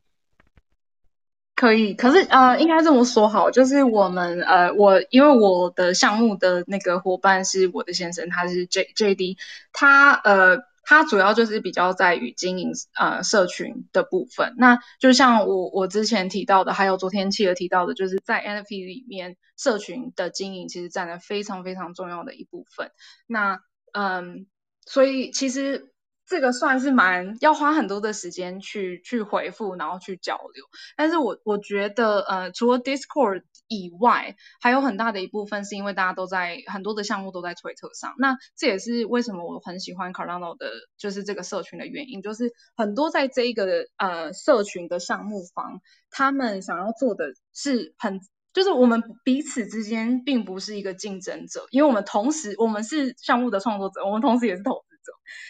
[1.54, 9.36] 可以，可是呃，应该这么说好，就是我们呃，我因为我的项目的那个伙伴是我的先生，他是 J J D，
[9.72, 10.69] 他呃。
[10.90, 22.90] 它主要就是比较在于经营呃社群的部分，那就像我我之前提到的，还有昨天企鹅提到的，就是在 NFT 里面社群的经营其实占了非常非常重要的一部分。
[23.28, 23.60] 那
[23.92, 24.48] 嗯，
[24.84, 25.92] 所以其实。
[26.30, 30.64] 这个算是蛮要花很多的时间去去回复，然后去交流。
[30.96, 38.14] 但是我我觉得，呃，除了 Discord 以外，还有很大的一部分是因为大家都在很多的项目都在推特上。
[38.16, 45.80] 那这也是为什么我很喜欢 Cardano 的，就是这个社群的原因，就是很多在这一个呃社群的项目方，
[46.12, 48.20] 他们想要做的是很，
[48.52, 54.84] 就是我们彼此之间并不是一个竞争者，因为我们同时我们是项目的创作者，我们同时也是投。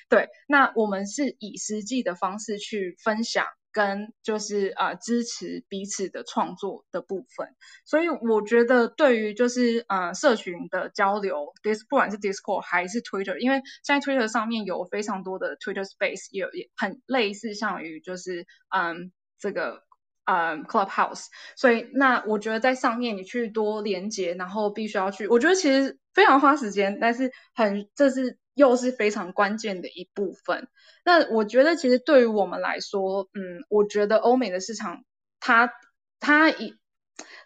[0.09, 7.55] 对，那我们是以实际的方式去分享跟就是呃支持彼此的创作的部分。
[7.85, 19.83] 所以我觉得对于就是呃社群的交流，dis 不管是 Discord 还是 Twitter，因为现在 Twitter 上面有非常多的 Twitter Space，也也很类似像于就是嗯这个。
[20.27, 30.69] 呃、Clubhouse，所以那我觉得在上面你去多连接，然后必须要去，我觉得其实非常花时间，但是很这是又是非常关键的一部分。
[31.03, 35.03] 那我觉得其实对于我们来说，嗯，我觉得欧美的市场，
[35.41, 35.73] 它
[36.21, 36.75] 它以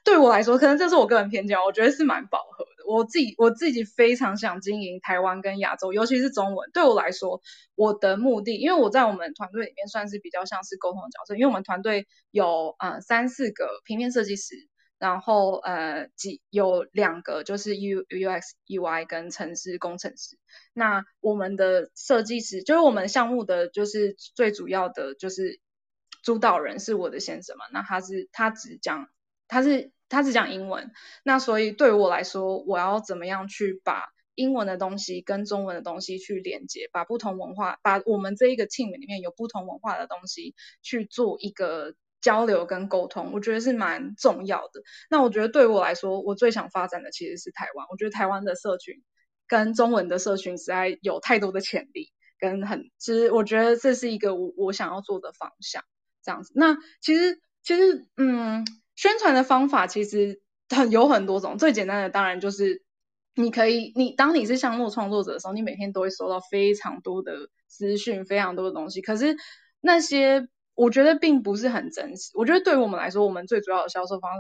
[0.02, 2.70] 对我来说，可能这是我个人偏见，我觉得是蛮饱和的。
[2.86, 6.68] 我自己我自己非常想经营台湾跟亚洲，尤其是中文。
[6.74, 7.40] 对我来说，
[7.76, 14.54] 我的目的，因为我在我们团队里面算是比较像是沟通的角色，因为我们团队有呃三四个平面设计师，
[15.04, 20.38] 然后呃几有两个就是 U UX UI 跟城市工程师。
[20.72, 25.60] 那我们的设计师就是我们项目的就是最主要的就是
[26.22, 29.08] 主导人是我的先生嘛，那他是他只讲
[29.46, 29.92] 他是。
[30.06, 30.92] 他只讲英文，
[31.24, 44.82] 那所以对于我来说，我要怎么样去把英文的东西跟中文的东西去连接，把不同文化，把我们这一个 team 里面有不同文化的东西去做一个交流跟沟通，我觉得是蛮重要的。
[45.10, 47.86] 那我觉得对我来说，我最想发展的其实是台湾。
[47.90, 49.02] 我觉得台湾的社群
[49.46, 55.84] 跟中文的社群实在有太多的潜力，跟很，其实我觉得这是一个我我想要做的方向，
[56.24, 56.52] 这样子。
[56.56, 58.64] 那其实其实嗯。
[58.96, 62.84] 宣传的方法其实很有很多种，最简单的当然就是
[63.34, 69.02] 你可以，你当你是项目创作者的时候，你每天都会收到非常多的资讯，非常多的东西。
[69.02, 69.36] 可是
[69.80, 72.30] 那些我觉得并不是很真实。
[72.34, 74.30] 我觉得对于我们来说，我们最主要的销售方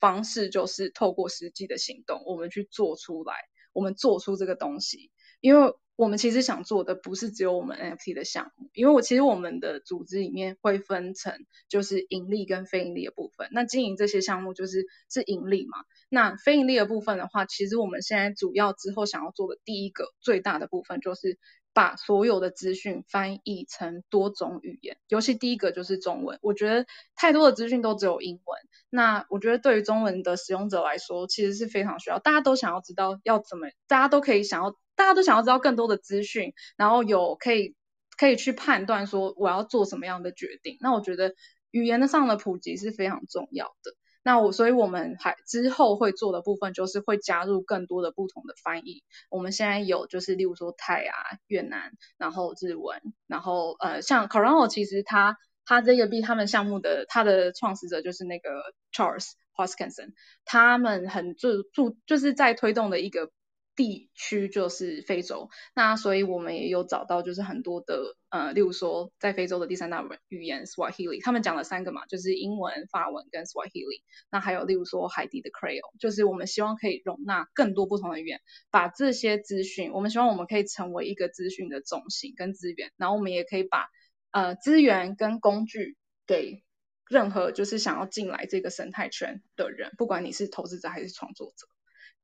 [0.00, 3.34] 方式就是透过实际的行动，我们去做出来，
[3.72, 5.72] 我们做出这个东西，因为。
[5.98, 13.48] 我们其实想做的不是只有我们 NFT 的项目，因为我其实我们的组织里面会分成就是盈利跟非盈利的部分。
[13.50, 15.78] 那经营这些项目就是是盈利嘛？
[16.08, 21.36] 那非盈利的部分的话，其实我们现在主要之后想要做的第一个最大的部分就是
[21.78, 26.40] 把所有的资讯翻译成多种语言，尤其第一个就是中文。
[26.42, 28.58] 我觉得太多的资讯都只有英文，
[28.90, 32.18] 那我觉得对于中文的使用者来说，其实是非常需要。
[32.18, 34.76] 大家都想要知道要怎么，大家都可以想要。
[34.96, 37.76] 大家都想要知道更多的资讯，然后有可以
[38.16, 40.76] 可以去判断说我要做什么样的决定。
[40.80, 41.36] 那我觉得
[41.70, 43.94] 语言的上的普及是非常重要的。
[44.28, 49.02] 那我所以我们还之后会做的部分就是会加入更多的不同的翻译。
[49.30, 51.14] 我们现在有就是例如说泰啊、
[51.46, 58.50] 越南，然后日文，然后呃像 Corano 其实他他这个币他们项目的他的创始者就是那个
[58.92, 60.12] Charles Hoskinson，
[60.44, 63.30] 他们很注注就是在推动的一个。
[63.78, 74.02] 地区就是非洲，那所以我们也有找到，就是很多的呃，例如说在非洲的第三大语言 Swahili，他们讲了三个嘛，就是英文、法文跟 Swahili。
[74.32, 78.40] 那还有例如说海地的 Creole，就是我们希望可以容纳更多不同的语言，
[78.72, 83.86] 把这些资讯，我们希望我们可以成为一个资讯的中心跟资源，然后我们也可以把
[84.32, 86.64] 呃资源跟工具给
[87.08, 91.68] 任何就是想要进来这个生态圈的人，不管你是投资者还是创作者。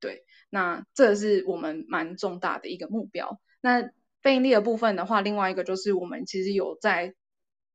[0.05, 3.41] 对，那这是我们蛮重大的一个目标。
[3.59, 3.89] 那
[4.21, 7.15] 非盈利的部分的话，另外一个就是我们其实有在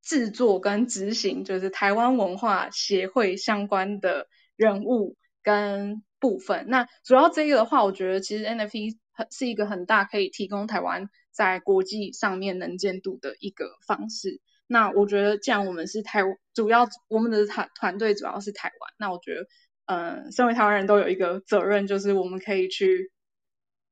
[0.00, 6.66] 制作跟执行，就是台湾文化协会相关的人物跟部分。
[6.68, 14.40] 那主要这个的话，我觉得其实 NFT 很是一个很大可以提供台湾在国际上面能见度的一个方式。
[14.68, 16.22] 那我觉得，既然我们是台，
[16.54, 19.48] 主要我们的团团队主要是台湾，那我觉得。
[19.92, 23.10] 嗯，身为台湾人都有一个责任，就是我们可以去，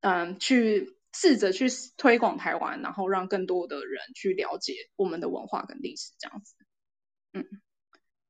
[0.01, 6.55] 嗯，去试着去推广台湾，然后让更多的人去了解我们的文化跟历史这样子。
[7.33, 7.45] 嗯，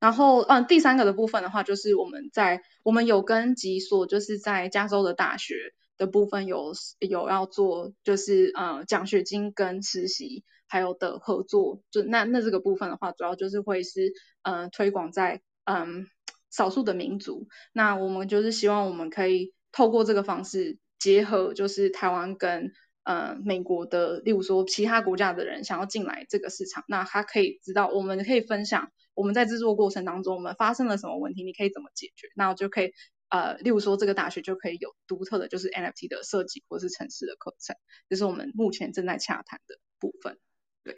[0.01, 16.07] 然后嗯，第三个的部分的话，就是我们在我们有跟几所就是在加州的大学的部分有有要做，就是嗯奖学金跟实习还有的合作，就那那这个部分的话，主要就是会是嗯推广在嗯。
[16.51, 22.73] 少数的民族，那我们就是希望我们可以透过这个方式结合，就是台湾跟
[23.05, 32.93] 呃美国的，例如说其他国家的人想要进来这个市场，那他可以知道，我们可以分享我们在制作过程当中我们发生了什么问题，你可以怎么解决，那我就可以
[33.29, 37.77] 呃，例如说这个大学就可以有独特的就是 NFT 的设计或是城市的课程，
[38.09, 40.39] 这是我们目前正在洽谈的部分。
[40.83, 40.97] 对，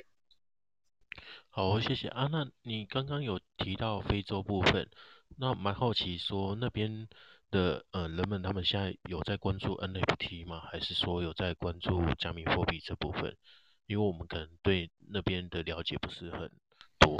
[1.48, 2.28] 好，谢谢啊。
[2.30, 4.88] 那你刚刚有提到非洲部分。
[5.38, 7.08] 那蛮好奇，说那边
[7.50, 10.60] 的呃人们，他们现在有在关注 NFT 吗？
[10.70, 13.36] 还是说有在关注加密货币这部分？
[13.86, 16.50] 因为我们可能对那边的了解不是很
[16.98, 17.16] 多。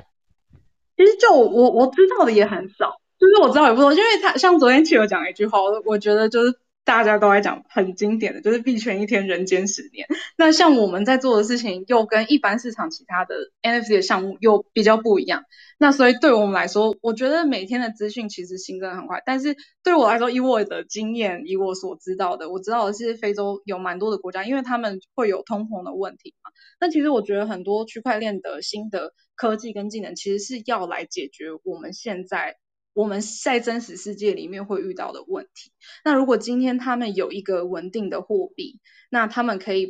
[0.96, 6.58] 其实就我我知道的也很少，就是我知道也不多，因为他像昨天企鹅讲一句话，我我觉得就是。
[6.85, 10.09] 大家都在讲很经典的就是币圈一天人间十年。
[10.37, 15.45] 那像我们在做的事情又跟一般市场其他的 NFT 的项目又比较不一样。
[15.78, 19.22] 那所以对我们来说，我觉得每天的资讯其实新增很快。
[19.24, 26.51] 但是对我来说，以我的经验，以我所知道的，我知道的是非洲有蛮多的国家，因为他们会有通膨的问题嘛。
[26.81, 32.57] 那其实我觉得很多区块链的新的科技跟技能，其实是要来解决我们现在。
[33.01, 35.72] 我们在真实世界里面会遇到的问题。
[36.05, 38.78] 那如果今天他们有一个稳定的货币，
[39.09, 39.88] 那他们可以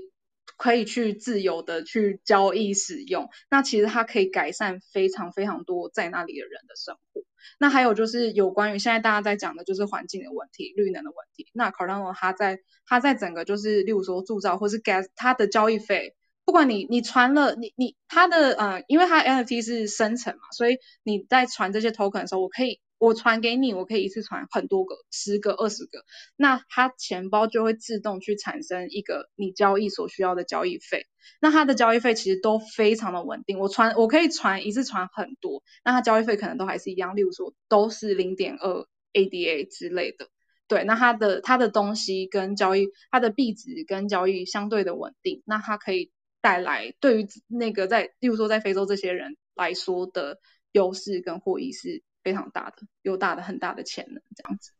[0.56, 3.28] 可以去自由的去交易使用。
[3.50, 7.22] 那其实它可以改善非常非常多在那里的人的生活。
[7.58, 11.48] 那还有就是有关于现在大家在讲的就是环境的问题、绿能的问题。
[11.52, 16.14] 那 Cardano 它在它在整个就是例如说铸造或是 Gas 它的交易费。
[16.46, 26.04] 不管你你传了你你它的呃，因为它 NFT 是生成嘛，所以你在传这些 token 的时候，我可以我传给你，我可以一次传很多个，十个、二十个，
[26.36, 31.06] 那它钱包就会自动去产生一个你交易所需要的交易费。
[31.40, 40.28] 那它的交易费其实都非常的稳定，我传我可以传一次传很多，那它交易费可能都还是一样，例如说都是零点二 ADA 之类的。
[40.68, 46.12] 对，那它的它的东西跟交易，它的币值跟交易相对的稳定，那它可以。
[46.42, 50.38] 带来对于那个在，例如说在非洲这些人来说的
[50.72, 54.72] 优势跟获益是非常大的，有大的很大的潜能这样子。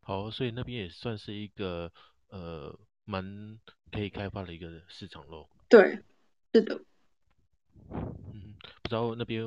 [0.00, 1.92] 好，所以那边也算是一个
[2.28, 3.58] 呃蛮
[3.90, 5.48] 可以开发的一个市场喽。
[5.68, 6.00] 对，
[6.52, 6.80] 是的。
[7.88, 9.42] 嗯，不知道那边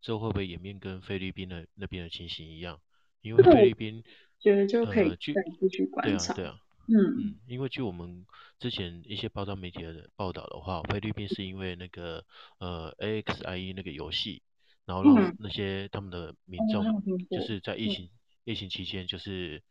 [0.00, 2.80] 之后会不会演变跟菲律宾的那边的情形一样？
[3.20, 4.02] 因为菲律宾
[4.38, 5.16] 觉得就可以再
[5.60, 6.34] 继续观察。
[6.34, 6.60] 对啊，对啊。
[6.88, 8.26] 嗯嗯，因为据我们
[8.58, 12.24] 之前一些报道媒体的报道的话，菲律宾是因为那个
[12.58, 14.42] 呃 AXIE 那个游戏，
[14.90, 16.84] 然后让那些他们的民众
[17.30, 18.10] 就是在疫情、嗯、
[18.42, 19.62] 疫情期间就是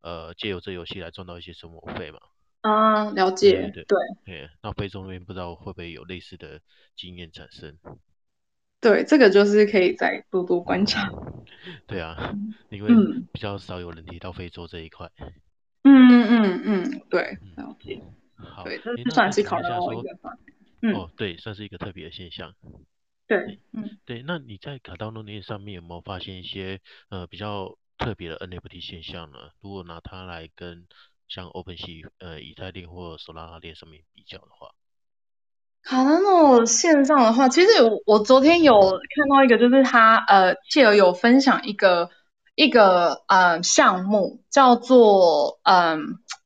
[0.00, 2.18] 呃借由这游戏来赚到一些生活费嘛。
[2.62, 3.84] 啊，了解，对
[4.24, 4.50] 对。
[4.60, 6.60] 那非洲那边不知道会不会有类似的
[6.96, 7.78] 经验产生？
[8.80, 11.12] 对，这个就是可以再多多观察。
[11.86, 12.34] 对啊，
[12.70, 12.90] 因为
[13.32, 15.08] 比较少有人提到非洲这一块。
[15.84, 18.02] 嗯嗯嗯嗯，对，了解。
[18.34, 20.36] 好，对，这算是考虑到一个方
[20.80, 20.92] 面。
[20.92, 22.52] 哦，对，算是一个特别的现象。
[23.26, 29.38] 对，嗯，对，那你在卡到诺链上面有没有发现一些呃比较特别的 NFT 现象呢？
[29.60, 30.86] 如果拿它来跟
[31.28, 34.70] 像 OpenSea 呃以太链或 Solana 链上面比较的话，
[35.82, 42.10] 卡到诺线上的话，其实我我昨天有看到一个，就是他呃，企鹅有分享一个。
[42.58, 45.98] 一个呃项目叫做嗯、呃、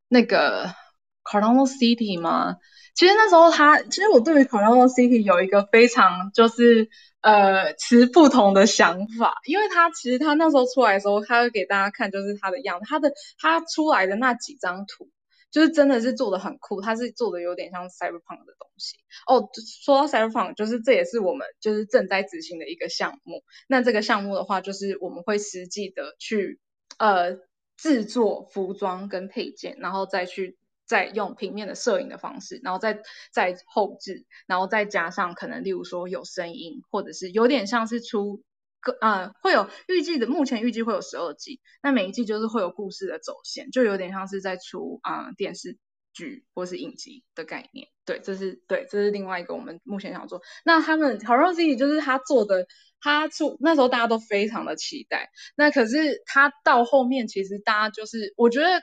[0.09, 0.75] 那个
[1.23, 2.57] Cardano City 吗？
[3.01, 6.91] 其实那时候他，其实我对于 Cardano City 有一个非常就是
[7.23, 15.09] 呃持不同的想法，因为他其实他那时候出来的时候，他会给大家看就是他的样子，他的他出来的那几张图。
[15.51, 19.49] 就是真的是做的很酷，它是做的有点像 Cyberpunk 的东西哦。
[19.83, 23.43] 说到 Cyberpunk，就是这也是我们就是正在执行的一个项目。
[23.67, 26.61] 那这个项目的话，就是我们会实际的去
[26.99, 27.39] 呃
[27.77, 30.57] 制作服装跟配件，然后再去
[30.91, 33.01] 再用平面的摄影的方式，然后再
[33.33, 38.43] 再后置，然后再加上可能例如说有声音，或者是有点像是出。
[38.83, 45.77] 个呃会有预计的，目前预计会有十二季，那每一季就是会有故事的走线，就有点像是在出啊、呃、电视
[46.15, 47.89] 剧或是影集的概念。
[48.07, 50.41] 对，这是对，这是另外一个我们目前想做。
[50.65, 52.67] 那他们 Cardano City 就是他做的，
[53.03, 55.29] 他出那时候大家都非常的期待。
[55.57, 58.81] 那可是他到后面其实大家就是，我觉得，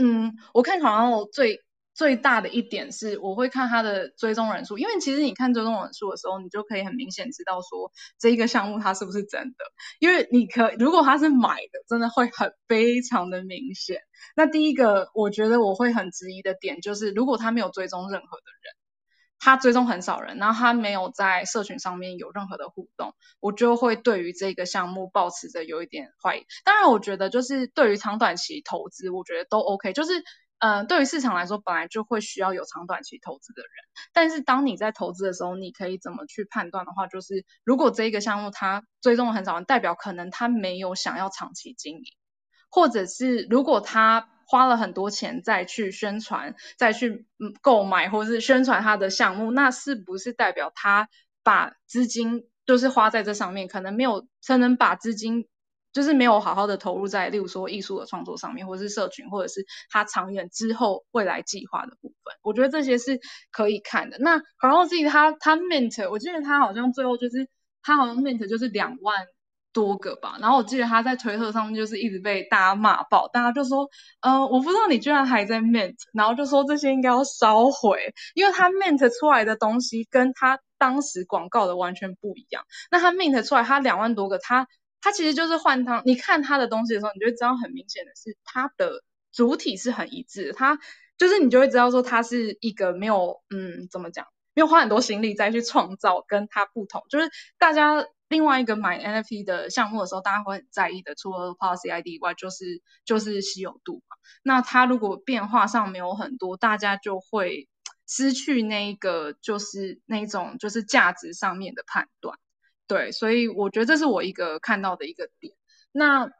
[0.00, 1.60] 嗯，我看好像我最。
[1.92, 9.64] 最大的一点是，我会看他的追踪人数，因为其实你看追踪人数的时候，你就可以很明显知道说这一个项目它是不是真的，
[9.98, 14.00] 因为你可如果它是买的，真的会很非常的明显。
[14.34, 18.72] 那第一个我觉得我会很质疑的点就是，如果他没有追踪任何的人，
[19.40, 26.46] 他追踪很少人，然后他没有在社群上面有任何的互动，我就会对于这个项目抱持着有一点怀疑。
[26.64, 30.22] 当然，我觉得就是对于长短期投资，我觉得都 OK，就是。
[30.62, 33.70] 嗯、呃，对于市场来说，本来就会需要有长短期投资的人。
[34.12, 42.04] 但是当你在投资的时候，你可以怎么去判断的话，就是如果这一个项目它追踪很少人，代表可能他没有想要长期经营，
[42.68, 47.24] 或者是如果他花了很多钱再去宣传、再去
[47.60, 51.08] 购买或是宣传他的项目，那是不是代表他
[51.44, 55.46] 把资金就是花在这上面，可能没有才能把资金。
[55.92, 63.18] 就是没有好好的投入在，例如说艺术的创作上面，或是社群，或者是他长远之后未来计划的部分，我觉得这些是
[63.50, 64.16] 可以看的。
[64.20, 67.48] 那 Cardano 自己他他 mint，我记得他好像最后就是
[67.82, 69.26] 他好像 mint 就是两万
[69.72, 70.36] 多个吧。
[70.40, 73.88] 然后我记得他在推特上面就是一直被大家骂爆，大家就说，
[74.20, 82.64] 呃，我不知道你居然还在 mint，然后就说这些应该要烧毁，因为他 mint 出来的东西跟他当时广告的完全不一样。
[82.90, 84.66] 那他 mint 出来，他两万多个，他
[85.00, 86.02] 他其实就是换汤。
[86.04, 89.02] 你看他的东西的时候，你就会知道很明显的是他的
[89.32, 90.78] 主体是很一致，他
[91.18, 94.26] 就是你就会知道说他是一个没有嗯怎么讲。
[94.60, 104.16] 没有花很多心力再去创造跟它不同，就是大家另外一个买 NFT 的项目的时候，大家会很在意的，除了 Policy ID 以外，就是就是稀有度嘛。
[104.42, 107.70] 那它如果变化上没有很多，大家就会
[108.06, 112.38] 失去那一个就是那种就是价值上面的判断。
[112.86, 115.54] 对，所以我觉得这是我一个看到的一个点。
[115.90, 116.30] 那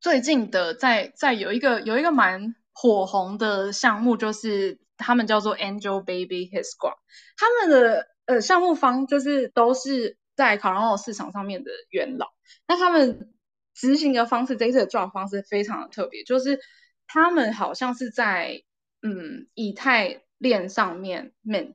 [0.00, 4.80] 最近的在在有一个有一个蛮火红的项目就是。
[5.00, 6.94] 他们叫做 Angel Baby His Squad，
[7.36, 12.28] 他们的呃项目方就是都是在 Cardano 市场上面的元老。
[12.68, 13.32] 那他们
[13.74, 16.60] 执行的方式，这一次的 drop 方式非常的特别，就是
[17.06, 18.62] 他们好像是在
[19.02, 21.74] 嗯以太链上面 mint，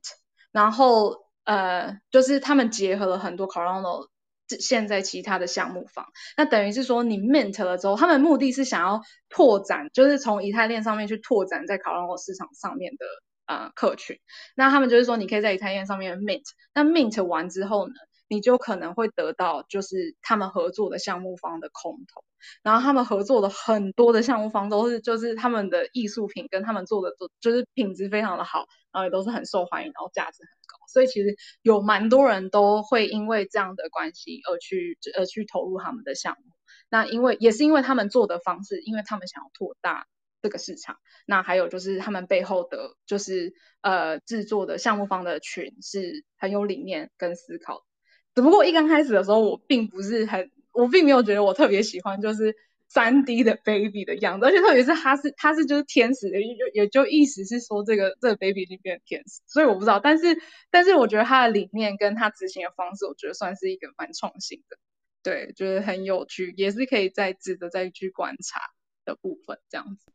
[0.52, 4.08] 然后呃就是他们结合了很多 Cardano
[4.48, 6.06] 现在其他的项目方，
[6.38, 13.06] 那等于是说你 mint 了之后，他们目的是想要拓展，就是从以太链上面去拓展在考拉沃市场上面的
[13.48, 14.20] 呃客群。
[14.56, 16.44] 那他们就是说，你可以在以太链上面 mint，
[16.74, 17.94] 那 mint 完之后呢，
[18.28, 22.24] 你就可能会得到就是他们合作的项目方的空投。
[22.62, 30.65] 然后他们合作的很多的项目方都是就是他们的艺术品跟他们做的都就是品质非常的好，然后也都是很受欢迎，然后价值很。
[30.96, 36.54] 所以其实有蛮多人都会因为这样的关系而去而去投入他们的项目。
[36.90, 40.08] 那因为也是因为他们做的方式，因为他们想要拓大
[40.42, 40.96] 这个市场。
[41.26, 47.84] 那还有就是他们背后的就是呃制作的项目方的群是很有理念跟思考。
[48.34, 52.56] 只不过一刚开始的时候，我并不是很，我并没有觉得我特别喜欢就是。
[52.96, 60.38] 三 D 的 baby 的样子，而且特别是他是他是就是天使，也就也就意思是说这个这个 baby 已经变成天使，所以我不知道，但是
[60.72, 64.78] 但是我觉得他的理念跟他执行的方式，我觉得算是一个蛮创新的，
[65.24, 68.62] 对，就是很有趣，也是可以再值得再去观察
[69.04, 70.14] 的部分，这样子，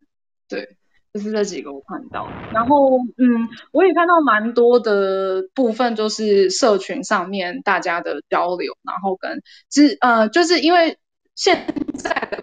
[0.48, 0.78] 对，
[1.12, 10.96] 就是这几个我看到，然后嗯，我也看到蛮多的部分，就是社群上面大家的交流，然后跟之呃，就是因为。
[11.36, 11.64] 现
[11.96, 12.39] 在的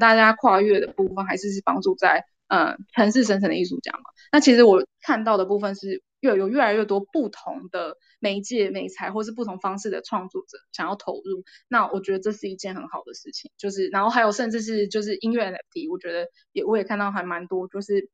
[0.00, 4.04] 大家跨越的部分还是是帮助在呃城市生成的艺术家嘛。
[4.32, 11.44] 那其实我看到的部分是越有越来越多不同的媒介、媒材或是不同方式的创作者想要投入。
[11.68, 13.50] 那我觉得这是一件很好的事情。
[13.56, 18.10] 就是然后还有甚至是就是音乐 NFT，我觉得也我也看到还蛮多，就是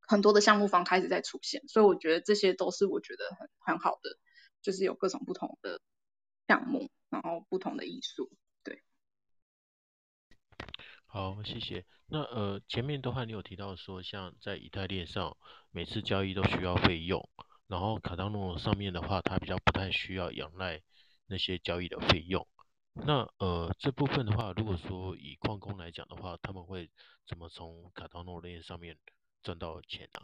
[0.00, 1.62] 很多的项目方开始在出现。
[1.68, 4.10] 所以我觉得这些都是我觉得很很好的，
[4.62, 5.80] 就是有各种不同的
[6.48, 8.30] 项目，然后不同的艺术。
[11.14, 11.86] 好，谢谢。
[12.08, 15.36] 那呃，前面的话你有提到说，像在以太链上，
[15.70, 17.30] 每次交易都需要费用，
[17.68, 20.82] 然后卡当诺上面的话，它比较不太需要仰赖
[21.28, 22.44] 那些交易的费用。
[22.94, 26.90] 那呃，这部分的话，如果说以矿工来讲的话，他们会
[27.28, 28.98] 怎么从卡当诺链上面
[29.44, 30.20] 赚到钱呢？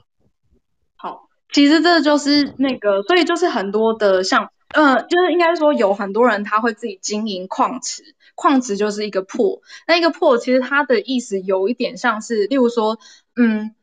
[0.97, 4.51] 好，其实这就是那个，所以就是很多的像。
[4.72, 12.96] 嗯、呃，就是应该说有很多人他会自己经营矿池，矿池就是一个破那一个破其实它的意思有一点像是，例如说，
[13.34, 13.74] 嗯，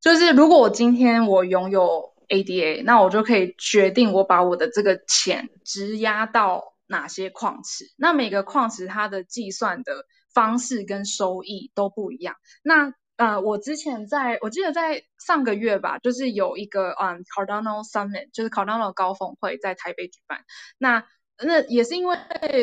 [0.00, 12.94] 就是如果我今天我拥有 ADA，那我就可以决定我把我的这个钱质押到哪些矿池，那每个矿池它的计算的方式跟收益都不一样，那。
[13.20, 20.40] 呃，我之前在我记得在上个月吧，就是有一个嗯 Cardano Summit，就是 Cardano 高峰会在台北举办。
[20.78, 21.06] 那
[21.36, 22.16] 那也是因为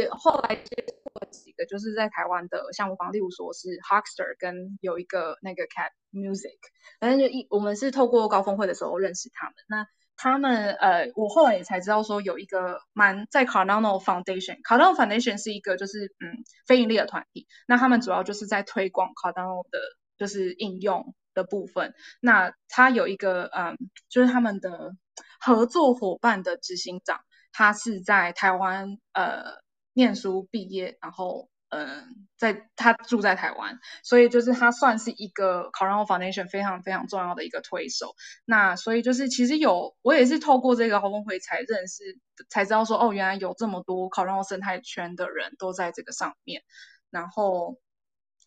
[0.10, 6.58] 后来接触了几个就是在台湾的项目方，例如说是 Huckster 跟有一个那个 Cat Music，
[7.00, 9.54] 反正就一我们是透过高峰会的时候认识他们。
[9.68, 9.86] 那
[10.16, 19.78] 他们呃，我后来也才知道说有一个蛮在 Cardano Foundation，Cardano Foundation 是一个就是嗯非盈利的团体，那他们主要就是在推广 Cardano 的。
[20.18, 23.78] 就是应用的部分，那他有一个嗯，
[24.10, 24.96] 就是他们的
[25.40, 27.20] 合作伙伴的执行长，
[27.52, 29.62] 他是在台湾呃
[29.94, 38.16] 念书毕业，然后嗯，在他住在台湾，所以就是他算是一个 Cardano Foundation 非常非常重要的一个推手。
[38.44, 46.64] 那所以就是其实有我也是透过这个高峰会才认识，才知道说哦，原来有这么多 Cardano 生态圈的人都在这个上面，
[47.12, 47.78] 然后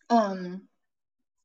[0.07, 0.67] 嗯。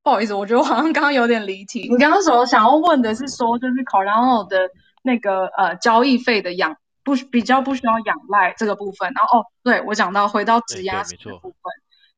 [0.06, 1.88] 不好意思，我觉得我好像刚刚有点离题。
[1.90, 4.70] 你刚刚所想要问的是说，就是 Cardano 的
[5.02, 9.10] 那个呃交易费的养不比较不需要仰赖这个部分。
[9.16, 11.58] 然后哦，对我讲到回到质押池的部分，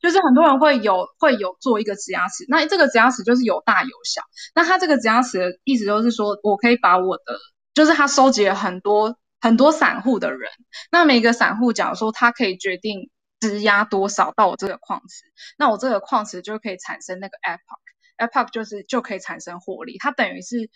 [0.02, 4.20] 就是很多人会有会有做一个质押池，那这个质押池就是有大有小。
[4.54, 7.38] 那它这个质押池的意思就是说我可以把我的，
[7.72, 10.50] 就是它收集了很多很多散户的人，
[10.92, 13.08] 那每个散户假如说他可以决定
[13.40, 15.24] 质押多少到我这个矿池，
[15.56, 20.70] 那我这个矿池就可以产生那个 epoch，epoch 就是就可以产生获利，它等于是。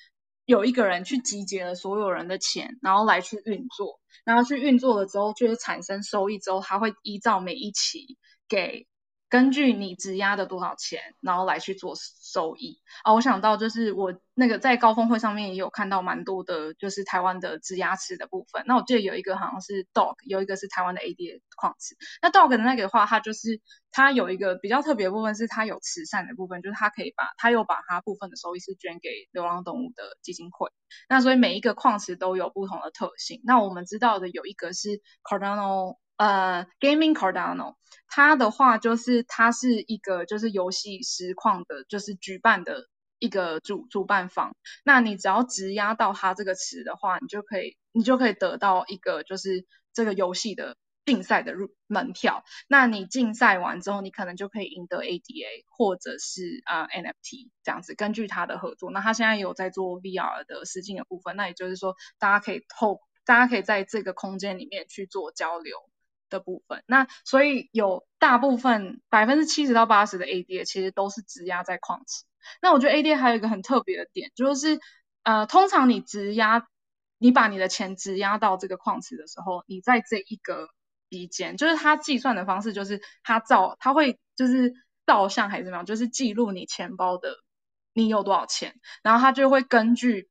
[0.44, 8.88] 有一个人去集结了所有人的钱，然后来去运作，然后去运作了之后，就是产生收益之后，他会依照每一期给。
[9.32, 13.14] 根据你质押的多少钱，然后来去做收益啊。
[13.14, 18.62] 我想到就是我那个在高峰会上面也有看到蛮多的，就是台湾的质押池的部分。
[18.66, 21.96] 那我记得有一个好像是 Dog，有一个是台湾的 ADA 矿池。
[22.20, 30.68] 那 Dog 的那个的话，它就是它有一个比较特别的部分，是它有慈善的部分，就是它可以把它又把它部分的收益是捐给流浪动物的基金会。
[31.08, 33.40] 那所以每一个矿池都有不同的特性。
[33.44, 35.96] 那我们知道的有一个是 Cardano。
[36.16, 42.86] 呃，Gaming Cardano，它的话就是它是一个就是游戏实况的，就是举办的
[43.18, 44.54] 一个主主办方。
[44.84, 52.44] 那你只要质押到它这个词的话，你就可以你就可以得到一个就是这个游戏的竞赛的入门票。
[52.68, 57.94] 那你竞赛完之后，你可能就可以赢得 ADA 或者是啊、NFT 这样子。
[57.96, 61.34] 根据它的合作，那它现在有在做 VR 的实境的部分。
[61.34, 65.76] 那也就是说，大家可以透，大家可以在这个空间里面去做交流。
[66.32, 72.24] 的部分，那所以有大部分百分之七十到八十的 ADA 其实都是质押在矿池。
[72.60, 74.80] 那我觉得 ADA 还有一个很特别的点，就是
[75.22, 76.66] 呃，通常你质押，
[77.18, 80.68] 你把你的钱质押到这个矿池的时候，你在这一个
[81.08, 84.74] 笔间，就是它计算的方式，就是它照，它会就是
[85.06, 87.36] 照相还是怎么样，就是记录你钱包的
[87.92, 90.28] 你有多少钱，然后它就会根据，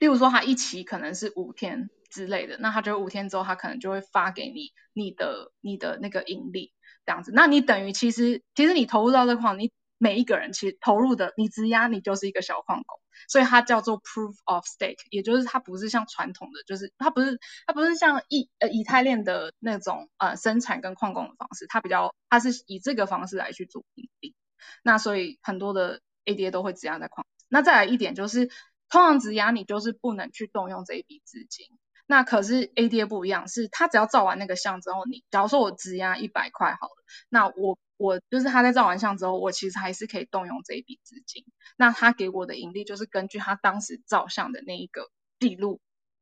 [0.00, 1.90] 例如说它一期可能是五天。
[2.16, 6.72] 之类的，那他就五天之后，他可能就会发给你你的你的那个盈利
[7.04, 7.30] 这样子。
[7.34, 12.98] 那你等于其实其实你投入到这矿，你每一个人其实投入的，你质押你就是一个小矿工，
[13.28, 24.34] 所以它叫做 proof of stake，也就是它不是像传统的，就是它不是它不是像以呃以太链的那种呃生产跟矿工的方式，它比较它是以这个方式来去做盈利。
[24.82, 27.26] 那所以很多的 ADA 都会质押在矿。
[27.48, 28.46] 那再来一点就是，
[28.88, 31.66] 通常质押你就是不能去动用这一笔资金。
[32.06, 41.44] 那可是 ADA 不一样，是他只要照完那个相之后，你假如说我质押一百块好了，那我我就是他在照完相之后，我其实还是可以动用这一笔资金。
[41.76, 45.80] 那他给我的盈利就是根据他当时照相的那一个记录，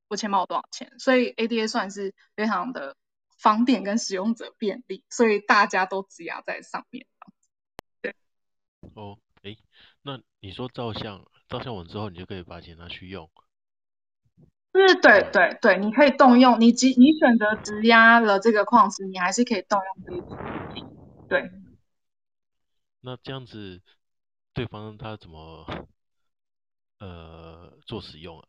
[0.08, 0.92] 我钱包有多少钱。
[0.98, 2.96] 所以 ADA 算是非常的
[3.38, 7.06] 方便跟使用者便利，所以大家都质押在上面。
[8.00, 8.14] 对。
[8.94, 9.58] 哦，诶，
[10.02, 13.30] 那你说照相，照相完之后，你就可以把钱拿去用。
[14.74, 20.84] 是，对对对，你可以动用你即你选择质押了这个矿石，你还是可以动用这一笔。
[21.28, 21.50] 对。
[23.00, 23.82] 那这样子，
[24.52, 25.66] 对方他怎么
[26.98, 28.48] 呃做使用啊？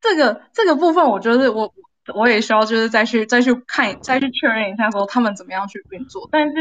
[0.00, 1.72] 这个这个部分，我觉得我
[2.14, 6.28] 我也需要就是再去再去看再去确认一下，说他们怎么样去运作。
[6.32, 6.54] 但是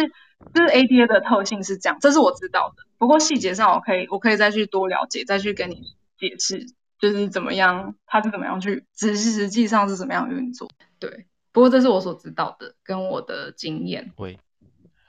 [0.54, 2.84] 就是 ADA 的特性是这样，这是我知道的。
[2.98, 6.68] 不过细节上，我可以我可以再去多了解，再去跟你解释。
[7.04, 10.70] 就是怎么样，他是怎么样去，实实际上是怎么样运作？
[11.00, 14.14] 对，不过这是我所知道的，跟我的经验。
[14.16, 14.40] 喂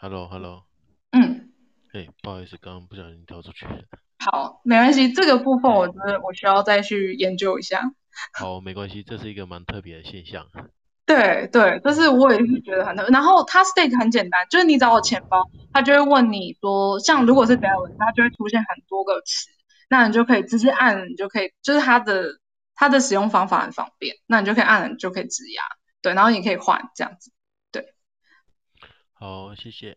[0.01, 0.65] ，Hello，Hello，
[1.13, 1.53] 嗯，
[1.93, 3.65] 哎、欸，不好意思，刚刚不小心跳出去。
[4.19, 7.81] 好，没关系，这个部分我觉得我需要再去研究一下。
[8.35, 10.49] 好，没关系，这是一个蛮特别的现象。
[11.07, 13.13] 对对，这是我也是觉得很特别。
[13.13, 19.54] 然后它 stake 很简单，就是你找我钱包，他就会问你说，像如果是 Delaware，它就会出现很多个池。
[19.89, 22.41] 那你就可以直接按，你就可以，就是它的
[22.75, 25.63] 它的使用方法很方便，那你就可以按，就可以质押，
[26.03, 27.33] 对，然后你可以换这样子，
[27.71, 27.95] 对。
[29.13, 29.97] 好，谢谢。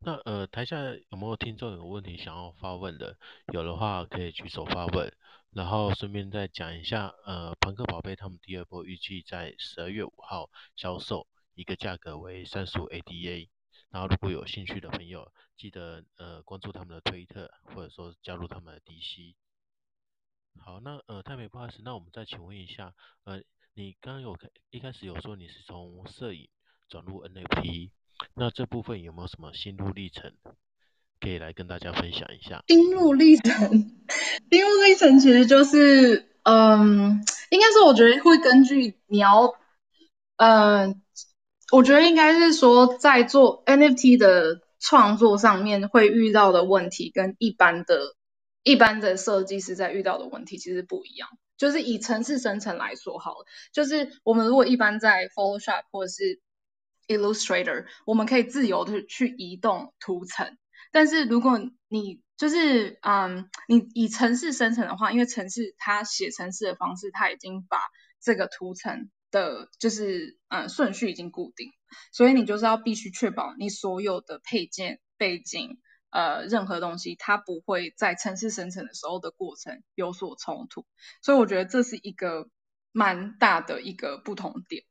[0.00, 0.76] 那呃，台下
[1.10, 3.16] 有没有听众有问题想要发问的？
[3.52, 5.12] 有的话可以举手发问，
[5.50, 13.48] 然后顺便再讲一下，呃，庞克宝贝他们第二波预计在十二月五号销售，一个价格为三十五 ADA。
[13.90, 19.34] 然后如果有兴趣的朋友，记得呃关注他们的推特，或者说加入他们的 DC。
[20.60, 22.92] 好，那呃太美不好意思，那我们再请问一下，
[23.24, 23.40] 呃
[23.72, 26.50] 你刚刚有开一开始有说你是从摄影
[26.90, 27.90] 转入 NFT，
[28.34, 30.34] 那这部分有没有什么心路历程
[31.18, 32.62] 可以来跟大家分享一下？
[32.66, 33.70] 心路历程，
[34.50, 39.54] 心路历程其实就是嗯，应该是我觉得会根据你要
[40.36, 41.00] 嗯。
[41.70, 48.16] 我觉得应该是说，在做 NFT 的创作上面会遇到的问题，跟一般的、
[48.62, 51.28] 一般的设计师在遇到的问题其实不一样。
[51.58, 56.40] 就是以城市生成来说好了，就是我们如果一般在 Photoshop 或者是
[57.08, 60.56] Illustrator，我们可以自由的去移动图层。
[60.92, 67.78] 但是如果你就是嗯，你以城市生成的话，因为城市它写城市的方式，它已经把
[68.22, 71.70] 这个图层的，就是嗯顺序已经固定，
[72.12, 75.78] 所以你就是要必须确保你所有的配件、背景。
[76.10, 80.86] 呃，任何东西它不会在城市生成的时候的过程有所冲突，
[81.20, 82.48] 所以我觉得这是一个
[82.92, 84.84] 蛮大的一个不同点。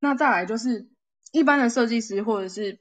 [0.00, 0.90] 那再来就是
[1.30, 2.80] 一般的设计师或者是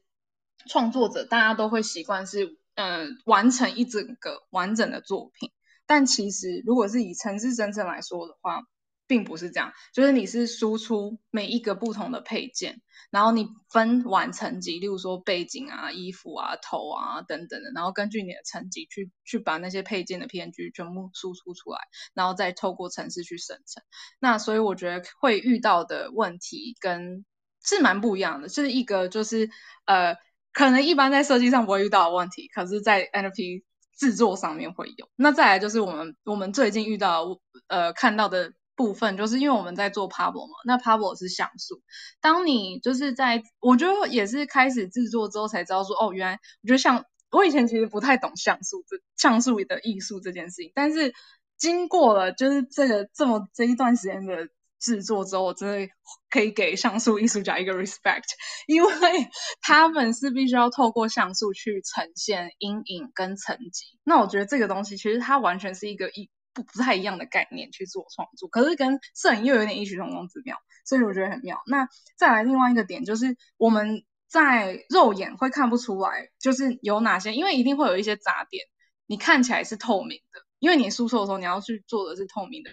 [0.67, 5.51] 创作者，大家都会习惯是嗯、完成一整个完整的作品，
[5.85, 8.63] 但其实如果是以城市生成来说的话，
[9.05, 12.81] 并不是这样，就是你是输出每一个不同的配件，
[13.11, 21.79] 然后你分完层级，例如说背景啊、衣服啊、头啊等等的，然后根据你的层级去去把那些配件的 PNG 全部输出出来，
[22.13, 23.83] 然后再透过程式去生成。
[24.19, 27.25] 那所以我觉得会遇到的问题跟
[27.63, 29.49] 是蛮不一样的，是一个就是
[29.85, 30.15] 呃，
[30.53, 33.63] 可能一般在设计上不会遇到的问题，可是在 NFT
[33.97, 35.09] 制作上面会有。
[35.17, 38.53] 那再来就是我们我们最近遇到呃看到的。
[38.75, 41.81] 部分就是因为我们在做 Pablo 嘛，那 Pablo 是像素。
[42.21, 51.13] 当你就是在，我觉得也是开始制作之后才知道说，哦，原来我觉得像我以前其实不太懂像素这像素的艺术这件事情，但是
[51.57, 54.47] 经过了就是这个这么这一段时间的
[54.79, 55.93] 制作之后，我真的
[56.29, 58.23] 可以给像素艺术家一个 respect，
[58.67, 58.89] 因为
[59.61, 63.85] 他们是必须要透过像素去呈现阴影跟层级。
[64.03, 66.29] 那我觉得这个东西其实它完全是一个一。
[66.53, 71.61] 不不太一样的概念去做创作，可是跟摄影又有点异曲同工之妙，所以我觉得很妙。
[71.65, 78.65] 那再来另外一个点就是我们在肉眼会看不出来，就是有哪些，因为一定会有一些杂点，
[79.07, 82.71] 你看起来是透明的，因为你输出的时候你要去做的是透明的，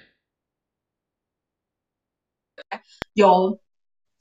[3.15, 3.61] 有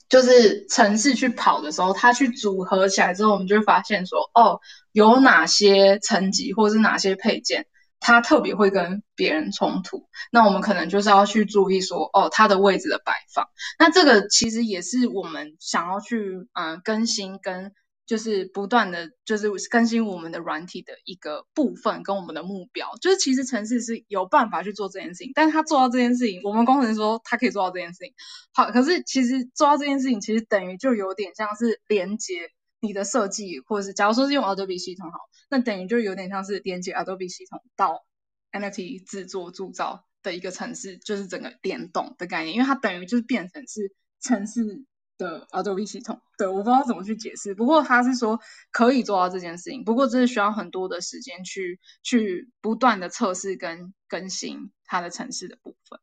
[0.07, 4.59] 就是程式去跑的时候，它去组合起来之后，我们就会发现说，哦，
[4.91, 7.67] 有哪些层级或者是哪些配件。
[7.99, 13.47] 他特别会跟别人冲突，那我们可能就是要去注意说，哦，他的位置的摆放。
[13.77, 17.73] 那这个其实也是我们想要去嗯、更新跟
[18.05, 22.89] 就是不断的就是更新我们的软体的一个部分跟我们的目标。
[23.01, 28.13] 就是其实城市是有办法去做这件事情，但是他做到这件事情，我们工程师说他可以做到这件事情。
[28.53, 32.49] 好，可是其实做到这件事情，其实等于就有点像是连接。
[32.81, 35.17] 你的设计，或者是假如说是用 Adobe 系统好，
[35.49, 38.05] 那等于就有点像是连接 Adobe 系统到
[38.51, 44.85] NFT 制作铸造的一个城市，就是整个联动的概念，因为它等于就是变成是城市
[45.17, 46.21] 的 Adobe 系统。
[46.37, 48.39] 对，我不知道怎么去解释，不过他是说
[48.71, 55.99] 可以做到这件事情，不过这是需要很多的时间去去不断的测试跟更新它的城市的部分。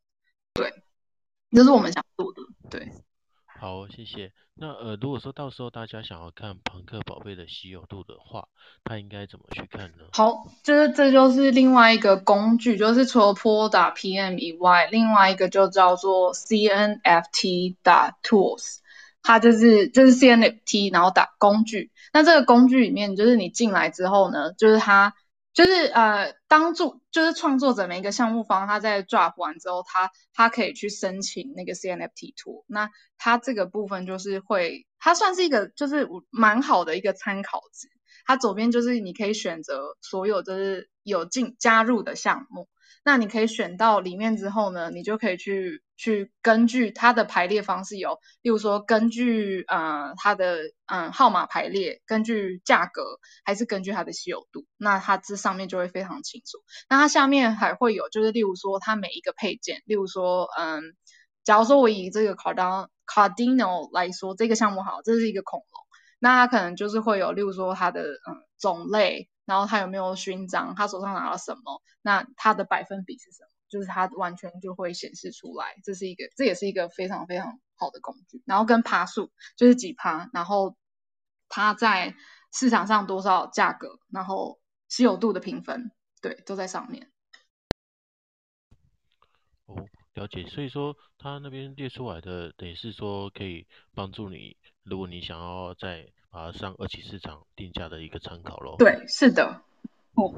[0.53, 0.75] 对，
[1.51, 2.43] 这是我们想做的。
[2.69, 2.93] 对。
[3.59, 4.33] 好，谢谢。
[4.55, 8.49] 那呃，如果说到时候大家想要看庞克宝贝的稀有度的话，
[8.85, 10.05] 他应该怎么去看呢？
[10.13, 18.77] 好，就是这就是另外一个工具，就是除了 Pool.pm 以外，另外一个就叫做 CNFT 打 Tools，
[19.23, 21.91] 它就是就是 CNFT，然后打工具。
[22.13, 25.15] 那这个工具里面，就是你进来之后呢，就是它。
[25.57, 32.67] 就是呃，当做就是创作者每一个项目方，他在 drop 完之后，他他可以去申请那个 CNFT 图。
[32.67, 37.89] 那他这个部分就是会，它算是一个就是蛮好的一个参考值。
[38.27, 42.69] 它左边就是你可以选择所有就是有进加入的项目。
[43.05, 53.03] 那你可以选到里面之后呢，你就可以去去根据它的排列方式有，例如说根据呃它的嗯、号码排列，根据价格，
[53.45, 56.59] 还是根据它的稀有度，那它这上面就会非常清楚。
[56.89, 60.83] 那它下面还会有，就是例如说它每一个配件，例如说嗯，
[61.45, 65.67] 假如说我以这个 Cardano Cardino 来说，这个项目好，这是一个恐龙，
[66.19, 69.29] 那它可能就是会有，例如说它的嗯种类。
[69.47, 70.75] 然后他有没有勋章？
[70.75, 71.81] 他手上拿了什么？
[72.03, 73.49] 那他的百分比是什么？
[73.69, 75.77] 就是他完全就会显示出来。
[75.85, 78.43] 这是一个，这也是一个非常非常好的工具。
[78.45, 80.77] 然后跟趴数就是几趴，然后
[81.49, 82.15] 他在
[82.53, 85.91] 市场上多少价格，然后稀有度的评分，
[86.21, 87.11] 对，都在上面。
[89.67, 90.47] 哦，了解。
[90.49, 96.13] 所以说他那边列出来的，等于是说可以帮助你，如果你想要在。
[96.31, 98.77] 啊，上二级市场定价的一个参考喽。
[98.79, 99.63] 对，是的。
[100.15, 100.35] 哦。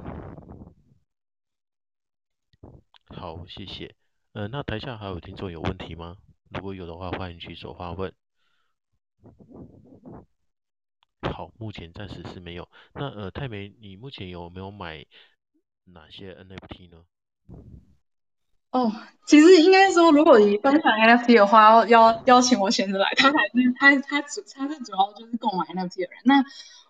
[3.09, 3.95] 好，谢谢。
[4.33, 6.17] 呃，那台下还有听众有问题吗？
[6.51, 8.13] 如果有的话，欢迎举手发问。
[11.23, 12.69] 好，目前暂时是没有。
[12.95, 15.05] 那呃，泰梅，你目前有没有买
[15.85, 17.05] 哪些 NFT 呢？
[18.71, 18.93] 哦，
[19.27, 26.21] 其实应该说，如果你分享 NFT 的话，要邀邀请我先生来，他才是他他主他是主要就是购买 NFT 的人。
[26.25, 26.45] 那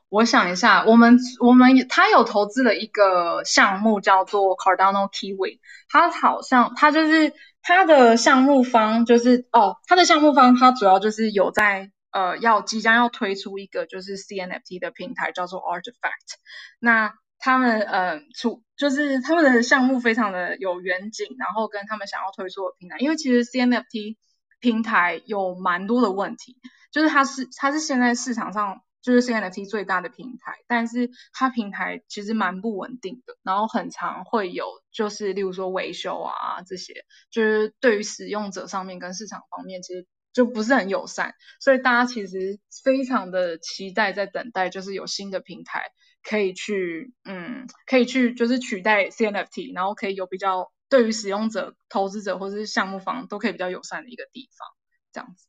[0.09, 16.39] 我想一下，我们我们他有投资了一个项目叫做 Cardano Kiwi，他好像他就是他的项目方就是哦，他的项目方他主要就是有在呃要即将要推出一个就是 CNFT 的平台叫做 Artifact，
[16.81, 17.13] 那。
[17.39, 24.17] 他们呃，出就是他们的项目非常的有远景，然后跟他们想要推出的平台，因为其实 CNFT
[24.61, 26.57] 平台有蛮多的问题，
[26.91, 45.85] 就是它是它是现在市场上就是 CNFT 最大的平台，但是它平台其实蛮不稳定的，然后很常会有就是例如说维修啊这些，就是对于使用者上面跟市场方面其实就不是很友善，所以大家其实非常的期待在等待，就是有新的平台。
[46.29, 54.69] 可以去，嗯，可以去，就是取代 CNFT，然后可以有比较对于使用者、投资者或者是项目方都可以比较友善的一个地方，
[55.11, 55.47] 这样子。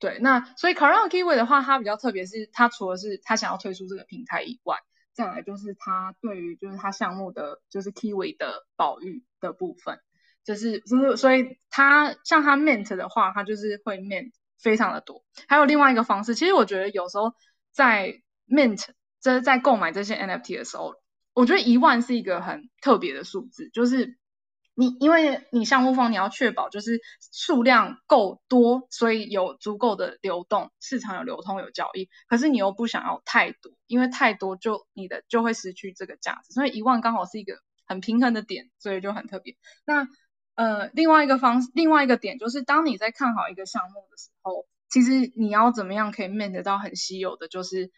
[0.00, 4.78] 对，那所以 Cardano Kiwi 的话，它比较特别，是它除了是它想要推出这个平台以外，
[5.14, 10.00] 再来就是它对于就是它项目的就是 Kiwi 的保育的部分，
[10.44, 15.24] 就是就是所以它像它 Mint 的话，它就是会 Mint 非常的多。
[15.46, 17.32] 还有另外一个方式，其实我觉得有时候
[17.70, 18.88] 在 Mint
[19.26, 20.94] 这在购买这些 NFT 的时候，
[21.34, 24.16] 我觉得一万是一个很特别的数字，就是
[24.72, 27.00] 你因为你项目方你要确保就是
[27.32, 39.56] 数量够多，所以有足够的流动，市场有流通有交易，可是你又不想要太多，因为太多就你的就会失去这个价值，所以一万刚好是一个很平衡的点，所以就很特别。
[39.84, 40.06] 那
[40.54, 47.90] 呃另外一个方另外一个点就是当你在看好一个项目的时候，其实你要怎么样可以 mint 到很稀有的，就是。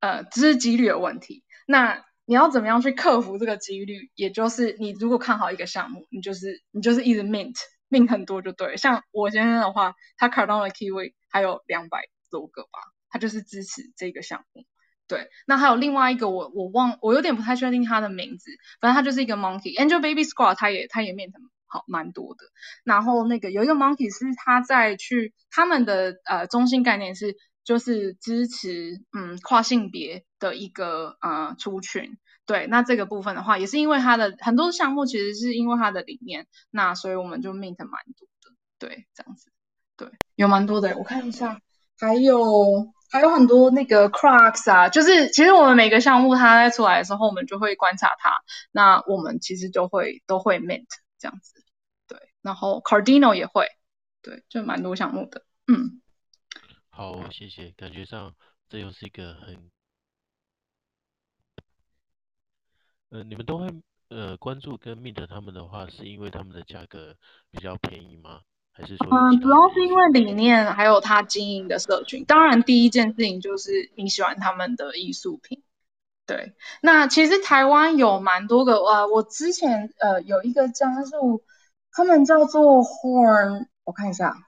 [0.00, 1.44] 呃，只是几率的问题。
[1.66, 4.10] 那你要怎么样去克服这个几率？
[4.14, 7.54] 也就是你如果看好一个项目，你就是你就是一直 mint
[7.88, 8.76] mint 很多就对。
[8.76, 14.64] 像我先生的话，他 Cardano Kiwi 还有两百多个吧，他就是支持这个项目。
[15.08, 21.30] 对，那还有另外一个我我忘我有点不太确定他的名字，反正他就是一个 Monkey Angel Baby Squad，他也他也 mint
[21.66, 22.44] 好蛮多的。
[22.84, 27.36] 然后那个有一个 Monkey 是他在去他们的呃中心概念是。
[27.66, 39.50] 就是支持嗯跨性别的一个呃族群，对，那这个部分的话，也是因为它的很多项目其实是因为它的理念，那所以我们就 meet 蛮多的，对，这样子，
[39.96, 41.60] 对，有蛮多的，我看一下，
[41.98, 48.30] 还有还有很多那个 Crocs 啊，就是其实我们每个项目它在出来的时候，我们就会观察它，
[48.70, 50.86] 那我们其实就会都会 meet
[51.18, 51.64] 这样子，
[52.06, 53.66] 对，然后 Cardino 也会，
[54.22, 56.00] 对，就蛮多项目的，嗯。
[56.96, 57.72] 好，谢谢。
[57.76, 58.34] 感觉上
[58.70, 59.70] 这又是一个很，
[63.10, 63.68] 呃，你们都会
[64.08, 67.14] 呃关注跟 Mint 他们的话，是因为他们的价格
[67.50, 68.40] 比较便宜吗？
[68.72, 69.08] 还是说？
[69.10, 72.24] 嗯，主要是因为理念，还有他经营的社群。
[72.24, 75.62] 当然，第一件事情就是你喜欢他们的艺术品。
[76.24, 81.44] 对，那其实台湾有蛮多个，呃，我之前呃有一个加入，
[81.92, 84.45] 他们叫做 Horn，我看一下。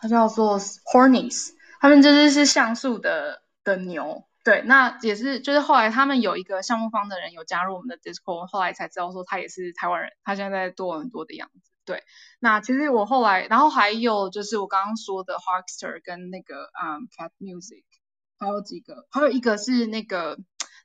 [0.00, 12.04] 它叫做 Hornies，他们就是是像素的的牛，对，那也是就是后来他们有一个项目方的人有加入我们的 Discord，后来才知道说他也是台湾人，他现在在多伦多的样子，对，
[12.38, 17.84] 那其实我后来，然后还有就是我刚刚说的 Harkster 跟那个嗯、Cat Music，
[18.38, 20.38] 还有几个，还有一个是那个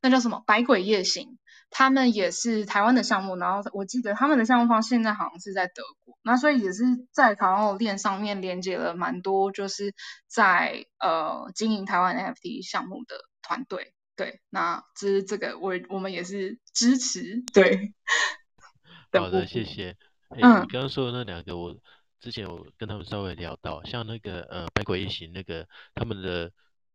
[0.04, 1.40] 那叫什么百鬼夜行。
[1.76, 9.96] 他们也是台湾的项目，然后我记得他们的项目方现在好像是在德国，那所以也是在台湾链上面连接了蛮多，就是
[10.28, 13.96] 在呃经营台湾 NFT 项目的团队。
[14.16, 17.44] 对，那这是这个我我们也是支持。
[17.52, 17.96] 对，
[19.12, 19.98] 好的，谢谢。
[20.30, 21.76] 嗯，你刚刚说的那两个，我
[22.20, 26.52] 之前我跟他们稍微聊到，像那个呃百鬼夜行那个，他们的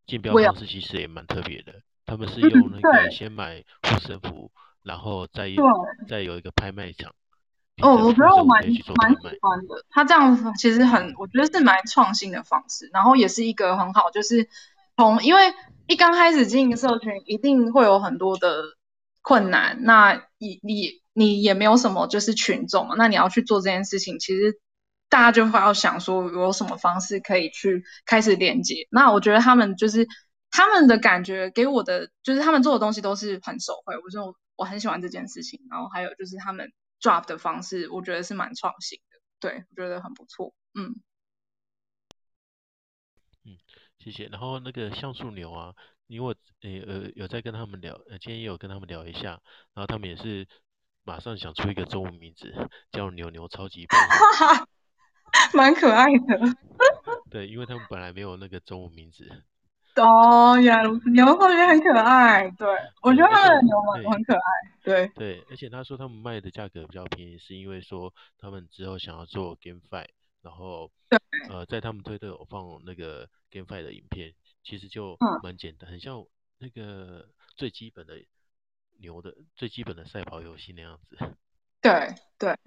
[0.07, 4.51] 竞标方式其实也蛮特别的，他们是用那个先买护身符。
[4.81, 5.61] 然后再有
[6.07, 7.11] 再有一个拍卖场
[7.81, 9.85] 哦，我觉得我蛮蛮喜欢的。
[9.89, 12.89] 他这样其实很，我觉得是蛮创新的方式。
[12.93, 14.47] 然后也是一个很好，就是
[14.95, 15.53] 从因为
[15.87, 18.63] 一刚开始经营社群，一定会有很多的
[19.21, 19.83] 困难。
[19.83, 24.59] 那你你你也没有什么就是群众嘛，那你要去做这件事情，其实
[25.09, 28.87] 大家就会要想说有什么方式可以去开始连接。
[28.89, 30.07] 那我觉得他们就是
[30.51, 33.95] 他们的感觉给我的，就是他们做的东西都是很手绘。
[33.95, 34.35] 我说。
[34.59, 41.01] 我很喜欢这件事情，然后还有就是他们 drop 的方式，我觉得是蛮创新的，对，我觉得很不错，嗯，
[43.45, 43.57] 嗯，
[43.99, 44.25] 谢谢。
[44.25, 45.73] 然后那个像素牛啊，
[46.07, 49.39] 因为我呃呃有在跟他们聊，呃今天也有跟他们聊一下，
[49.73, 50.45] 然后他们也是
[51.05, 52.53] 马上想出一个中文名字，
[52.91, 53.95] 叫牛牛超级杯，
[55.53, 56.37] 蛮可爱的。
[57.31, 59.25] 对，因为他们本来没有那个中文名字。
[59.95, 62.49] 哦，原来如此，牛超级杯很可爱。
[62.51, 62.67] 对，
[63.01, 64.39] 我觉得他们的牛很很可爱。
[64.81, 70.05] 对对，而且他说他们卖的价格比较便宜，是因为说他们之后想要做 GameFi，
[70.41, 71.19] 然后对
[71.49, 74.33] 呃，在他们推特有放那个 GameFi 的影片，
[74.63, 76.23] 其实就蛮简单，嗯、很像
[76.59, 77.27] 那个
[77.57, 78.13] 最基本的
[78.99, 81.17] 牛的最基本的赛跑游戏那样子。
[81.81, 82.57] 对对，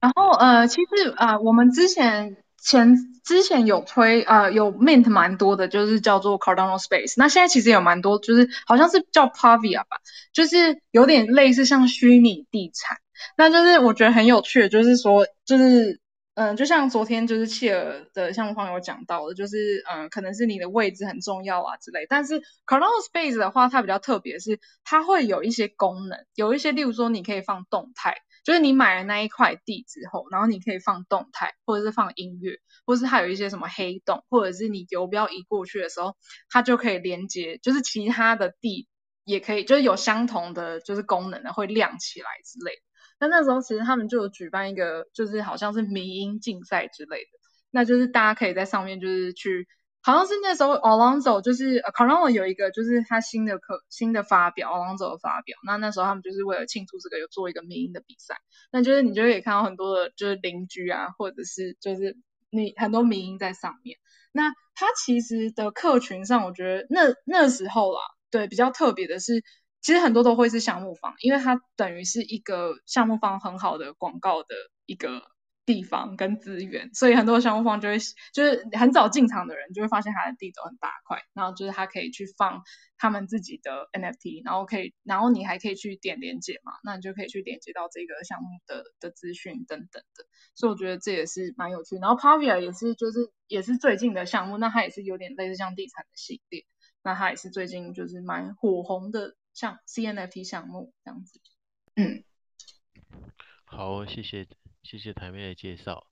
[0.00, 2.43] 然后呃，其实啊、呃，我们之前。
[2.62, 7.14] 前之前有推呃有 mint 蛮多的，就是叫做 Cardano Space。
[7.16, 9.98] 那现在其实有蛮多，就是好像是叫 Pavia 吧，
[10.32, 12.98] 就是有点类似像虚拟地产。
[13.36, 16.00] 那就是我觉得很有趣的，就是说就是
[16.36, 22.06] 嗯、就像昨天就是企鹅的项目方有讲到的，就是嗯、可能是你的位置很重要啊之类。
[22.08, 28.16] 但是 Cardano Space 的话，它比较特别是它会有一些功能，有一些例如说你可以放动态。
[28.44, 36.14] 就是你买了那一块地之后，然后你可以放动态，或者是放音乐，或者是它有一些什么黑洞，或者是你游标移过去的时候，
[36.50, 38.86] 它就可以连接，就是其他的地
[39.24, 42.82] 也可以，就是有相同的就是功能的会亮起来之类的。
[43.18, 47.30] 那那时候其实他们就有举办一个，就是好像是迷音竞赛之类的，
[47.70, 49.66] 那就是大家可以在上面就是去。
[50.04, 55.56] 好像是那时候，Alonzo 就是 c a r o n o 有一个就是他新的课新的发表，Alonzo 的发表。
[55.64, 58.36] 那那时候他们就是为了庆祝这个，有做一个民音的比赛。
[58.70, 62.18] 那就是你就可以看到很多的，就是邻居啊，或者是就是
[62.50, 63.96] 你很多民音在上面。
[64.30, 68.00] 那他其实的客群上，我觉得那那时候啦，
[68.30, 69.42] 对，比较特别的是，
[69.80, 75.22] 其实很多都会是项目方，因为它等于是一个项目方很好的广告的一个。
[75.66, 77.98] 地方跟资源，所以很多项目方就会
[78.32, 82.62] 就是很早进场的人就会发现他的地都很大块，然后就是他可以去放
[82.98, 91.96] 他们自己的 NFT，然后可以，然后你还可以去点连接嘛，那你就可以去连接到这个项目的的资讯等等的，所以我觉得这也是蛮有趣。
[91.96, 96.66] 然后 Pavia 也是就是也是最近的项目，那它也是有点类似像地产的系列，
[97.02, 101.40] 那它也是最近就是蛮火红的像 CNFT 项目这样子。
[101.96, 102.22] 嗯，
[103.64, 104.46] 好，谢谢。
[104.84, 106.06] 谢谢台妹的介绍。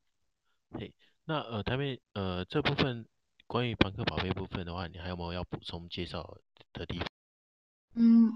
[0.70, 0.92] 嘿，
[1.26, 3.06] 那呃，台妹呃，这部分
[3.46, 6.38] 关于庞克宝贝部分的话，你还有没有要补充介绍
[6.72, 7.06] 的地方？
[7.94, 8.32] 嗯，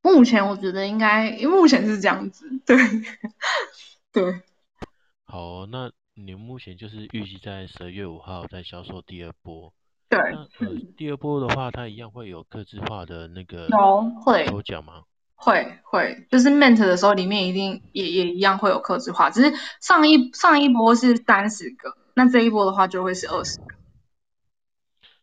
[0.00, 2.76] 目前我觉得应该，目前是这样子，对，
[4.12, 4.40] 对。
[5.24, 9.74] 好，那你目前就是预计在十二月五号在销售第二波。
[10.08, 10.18] 对。
[10.20, 13.68] 那呃，第二波的话，它一样会有客制化的那个
[14.24, 15.02] 会抽奖吗？
[15.40, 23.66] 会会，就是 mint 的时候，里面一定也也一样会有克制化，只是上一上一波是三十个，那这一波的话就会是二十个。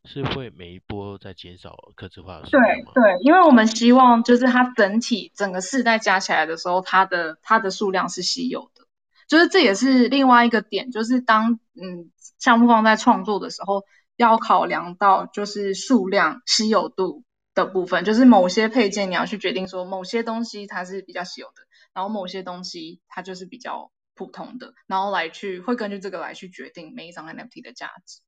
[0.06, 2.92] 是会每一波在减少克制化的数量吗？
[2.94, 8.86] 对对，因为我们希望就是它整体整个世代加起来的时候，它的它的数量是稀有的，
[9.28, 12.10] 就是这也是另外一个点，就是当嗯
[12.40, 13.84] 项目方在创作的时候，
[14.16, 17.25] 要考量到就是数量稀有度。
[17.56, 28.22] 的部分就是某些配件，你要去决定说某些东西它是比较稀有的，然后某些东西它就是比较普通的，然后来去会根据这个来去决定每一张 NFT 的价值。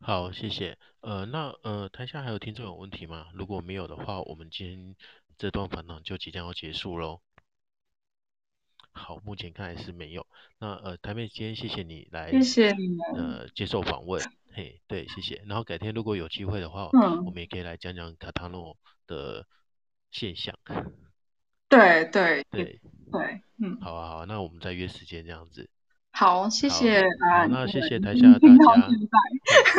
[0.00, 0.78] 好，谢谢。
[1.00, 3.26] 呃，那呃，台下还有听众有问题吗？
[3.34, 4.96] 如果没有的话，我们今天
[5.38, 7.20] 这段访谈就即将要结束喽。
[8.92, 10.26] 好，目前看来是没有。
[10.58, 14.22] 那呃，台妹今天谢谢你来，谢谢你们，呃，接受访问。
[14.52, 15.42] 嘿，对，谢谢。
[15.46, 18.76] 然后改天如果有机会的话，嗯，我们也可以来讲讲卡塔诺
[19.06, 19.46] 的
[20.10, 20.54] 现象。
[21.68, 22.80] 对对对
[23.10, 25.70] 对，嗯，好啊好啊，那我们再约时间这样子。
[26.10, 28.88] 好，谢谢啊，那谢谢台下大家，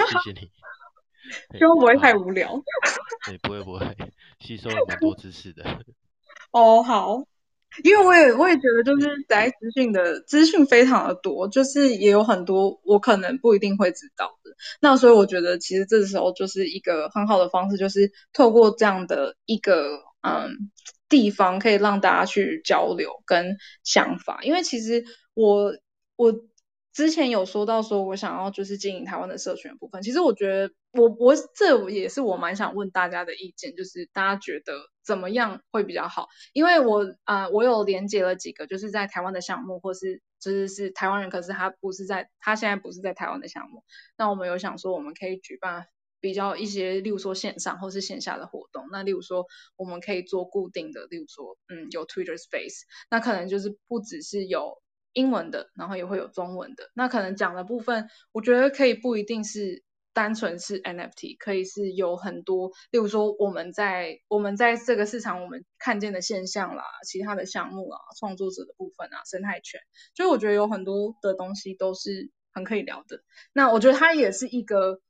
[0.07, 0.49] 谢谢你。
[1.57, 2.61] 希望不会太无聊。
[3.27, 3.95] 对，不会不会，
[4.41, 5.63] 吸收了蛮多知识的。
[6.51, 7.23] 哦，好。
[7.83, 14.51] 因为我也我也觉得，就是在资讯的资讯非常的多，就是也有很多我可能不一定会知道的。
[14.79, 20.69] 那所以我觉得，其实这时候就是一个很好的方式，就是透过这样的一个嗯
[21.09, 24.39] 地方，可以让大家去交流跟想法。
[24.43, 25.03] 因为其实
[25.33, 25.73] 我
[26.15, 26.33] 我
[26.93, 30.01] 之前有说到，说我想要就是经营台湾的社群部分。
[30.03, 30.73] 其实我觉得。
[30.93, 34.73] 我我这也是我蛮想问大家的意见，就是大家觉得
[35.03, 36.27] 怎么样会比较好？
[36.53, 43.83] 因为我啊、我有连接了几个就是在台湾的项目，或是就是是台湾人，可是他不是在，他现在不是在台湾的项目。
[44.17, 45.87] 那我们有想说，我们可以举办
[46.19, 48.85] 比较一些，例如说线上或是线下的活动。
[48.91, 54.79] 那例如说，我们可以做固定的，例如说，嗯，有 Twitter Space，那可能就是不只是有
[55.13, 56.91] 英文的，然后也会有中文的。
[56.93, 59.81] 那可能讲的部分，我觉得可以不一定是。
[60.13, 69.81] 单纯是 NFT，可以是有很多，例如说我们在我们在这个市场我们看见的现象啦，其他的项目啊，创作者的部分啊，生态圈，
[70.13, 73.23] 就我觉得有很多的东西都是很可以聊的。
[73.51, 75.01] 那我觉得它也是一个，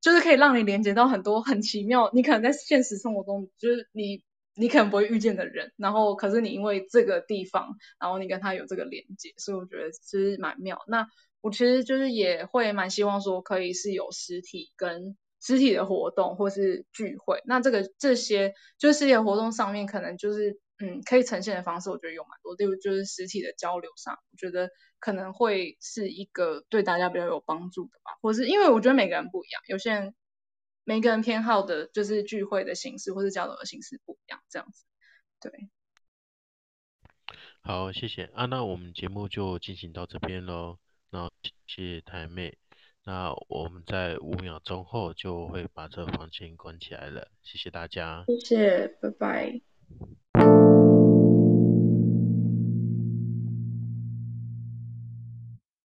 [0.00, 10.82] 就是可以让你连接到很多很奇妙，你可能在现实生活中就是你你可能不会遇见的人，然后可是你因为这个地方，然后你跟他有这个连接，所以我觉得其实蛮妙。
[10.88, 11.06] 那
[11.46, 24.68] 我其实就是也会蛮希望说可以是有实体跟实体的活动或是聚会，那这个这些就是实体活动上面可能就是嗯可以呈现的方式，我觉得有蛮多，例如就是实体的交流上，我觉得
[24.98, 30.16] 可能会是一个对大家比较有帮助的吧，或是因为我觉得每个人不一样，有些人
[30.82, 34.84] 每个人偏好的就是聚会的形式或是交流的形式不一样，这样子，
[35.40, 35.52] 对。
[37.60, 40.78] 好，谢谢啊，那我们节目就进行到这边喽。
[41.42, 42.56] 谢谢台妹，
[43.04, 49.60] 那我们在五秒钟后就会把这房间关起来了，谢谢大家，谢谢，拜拜。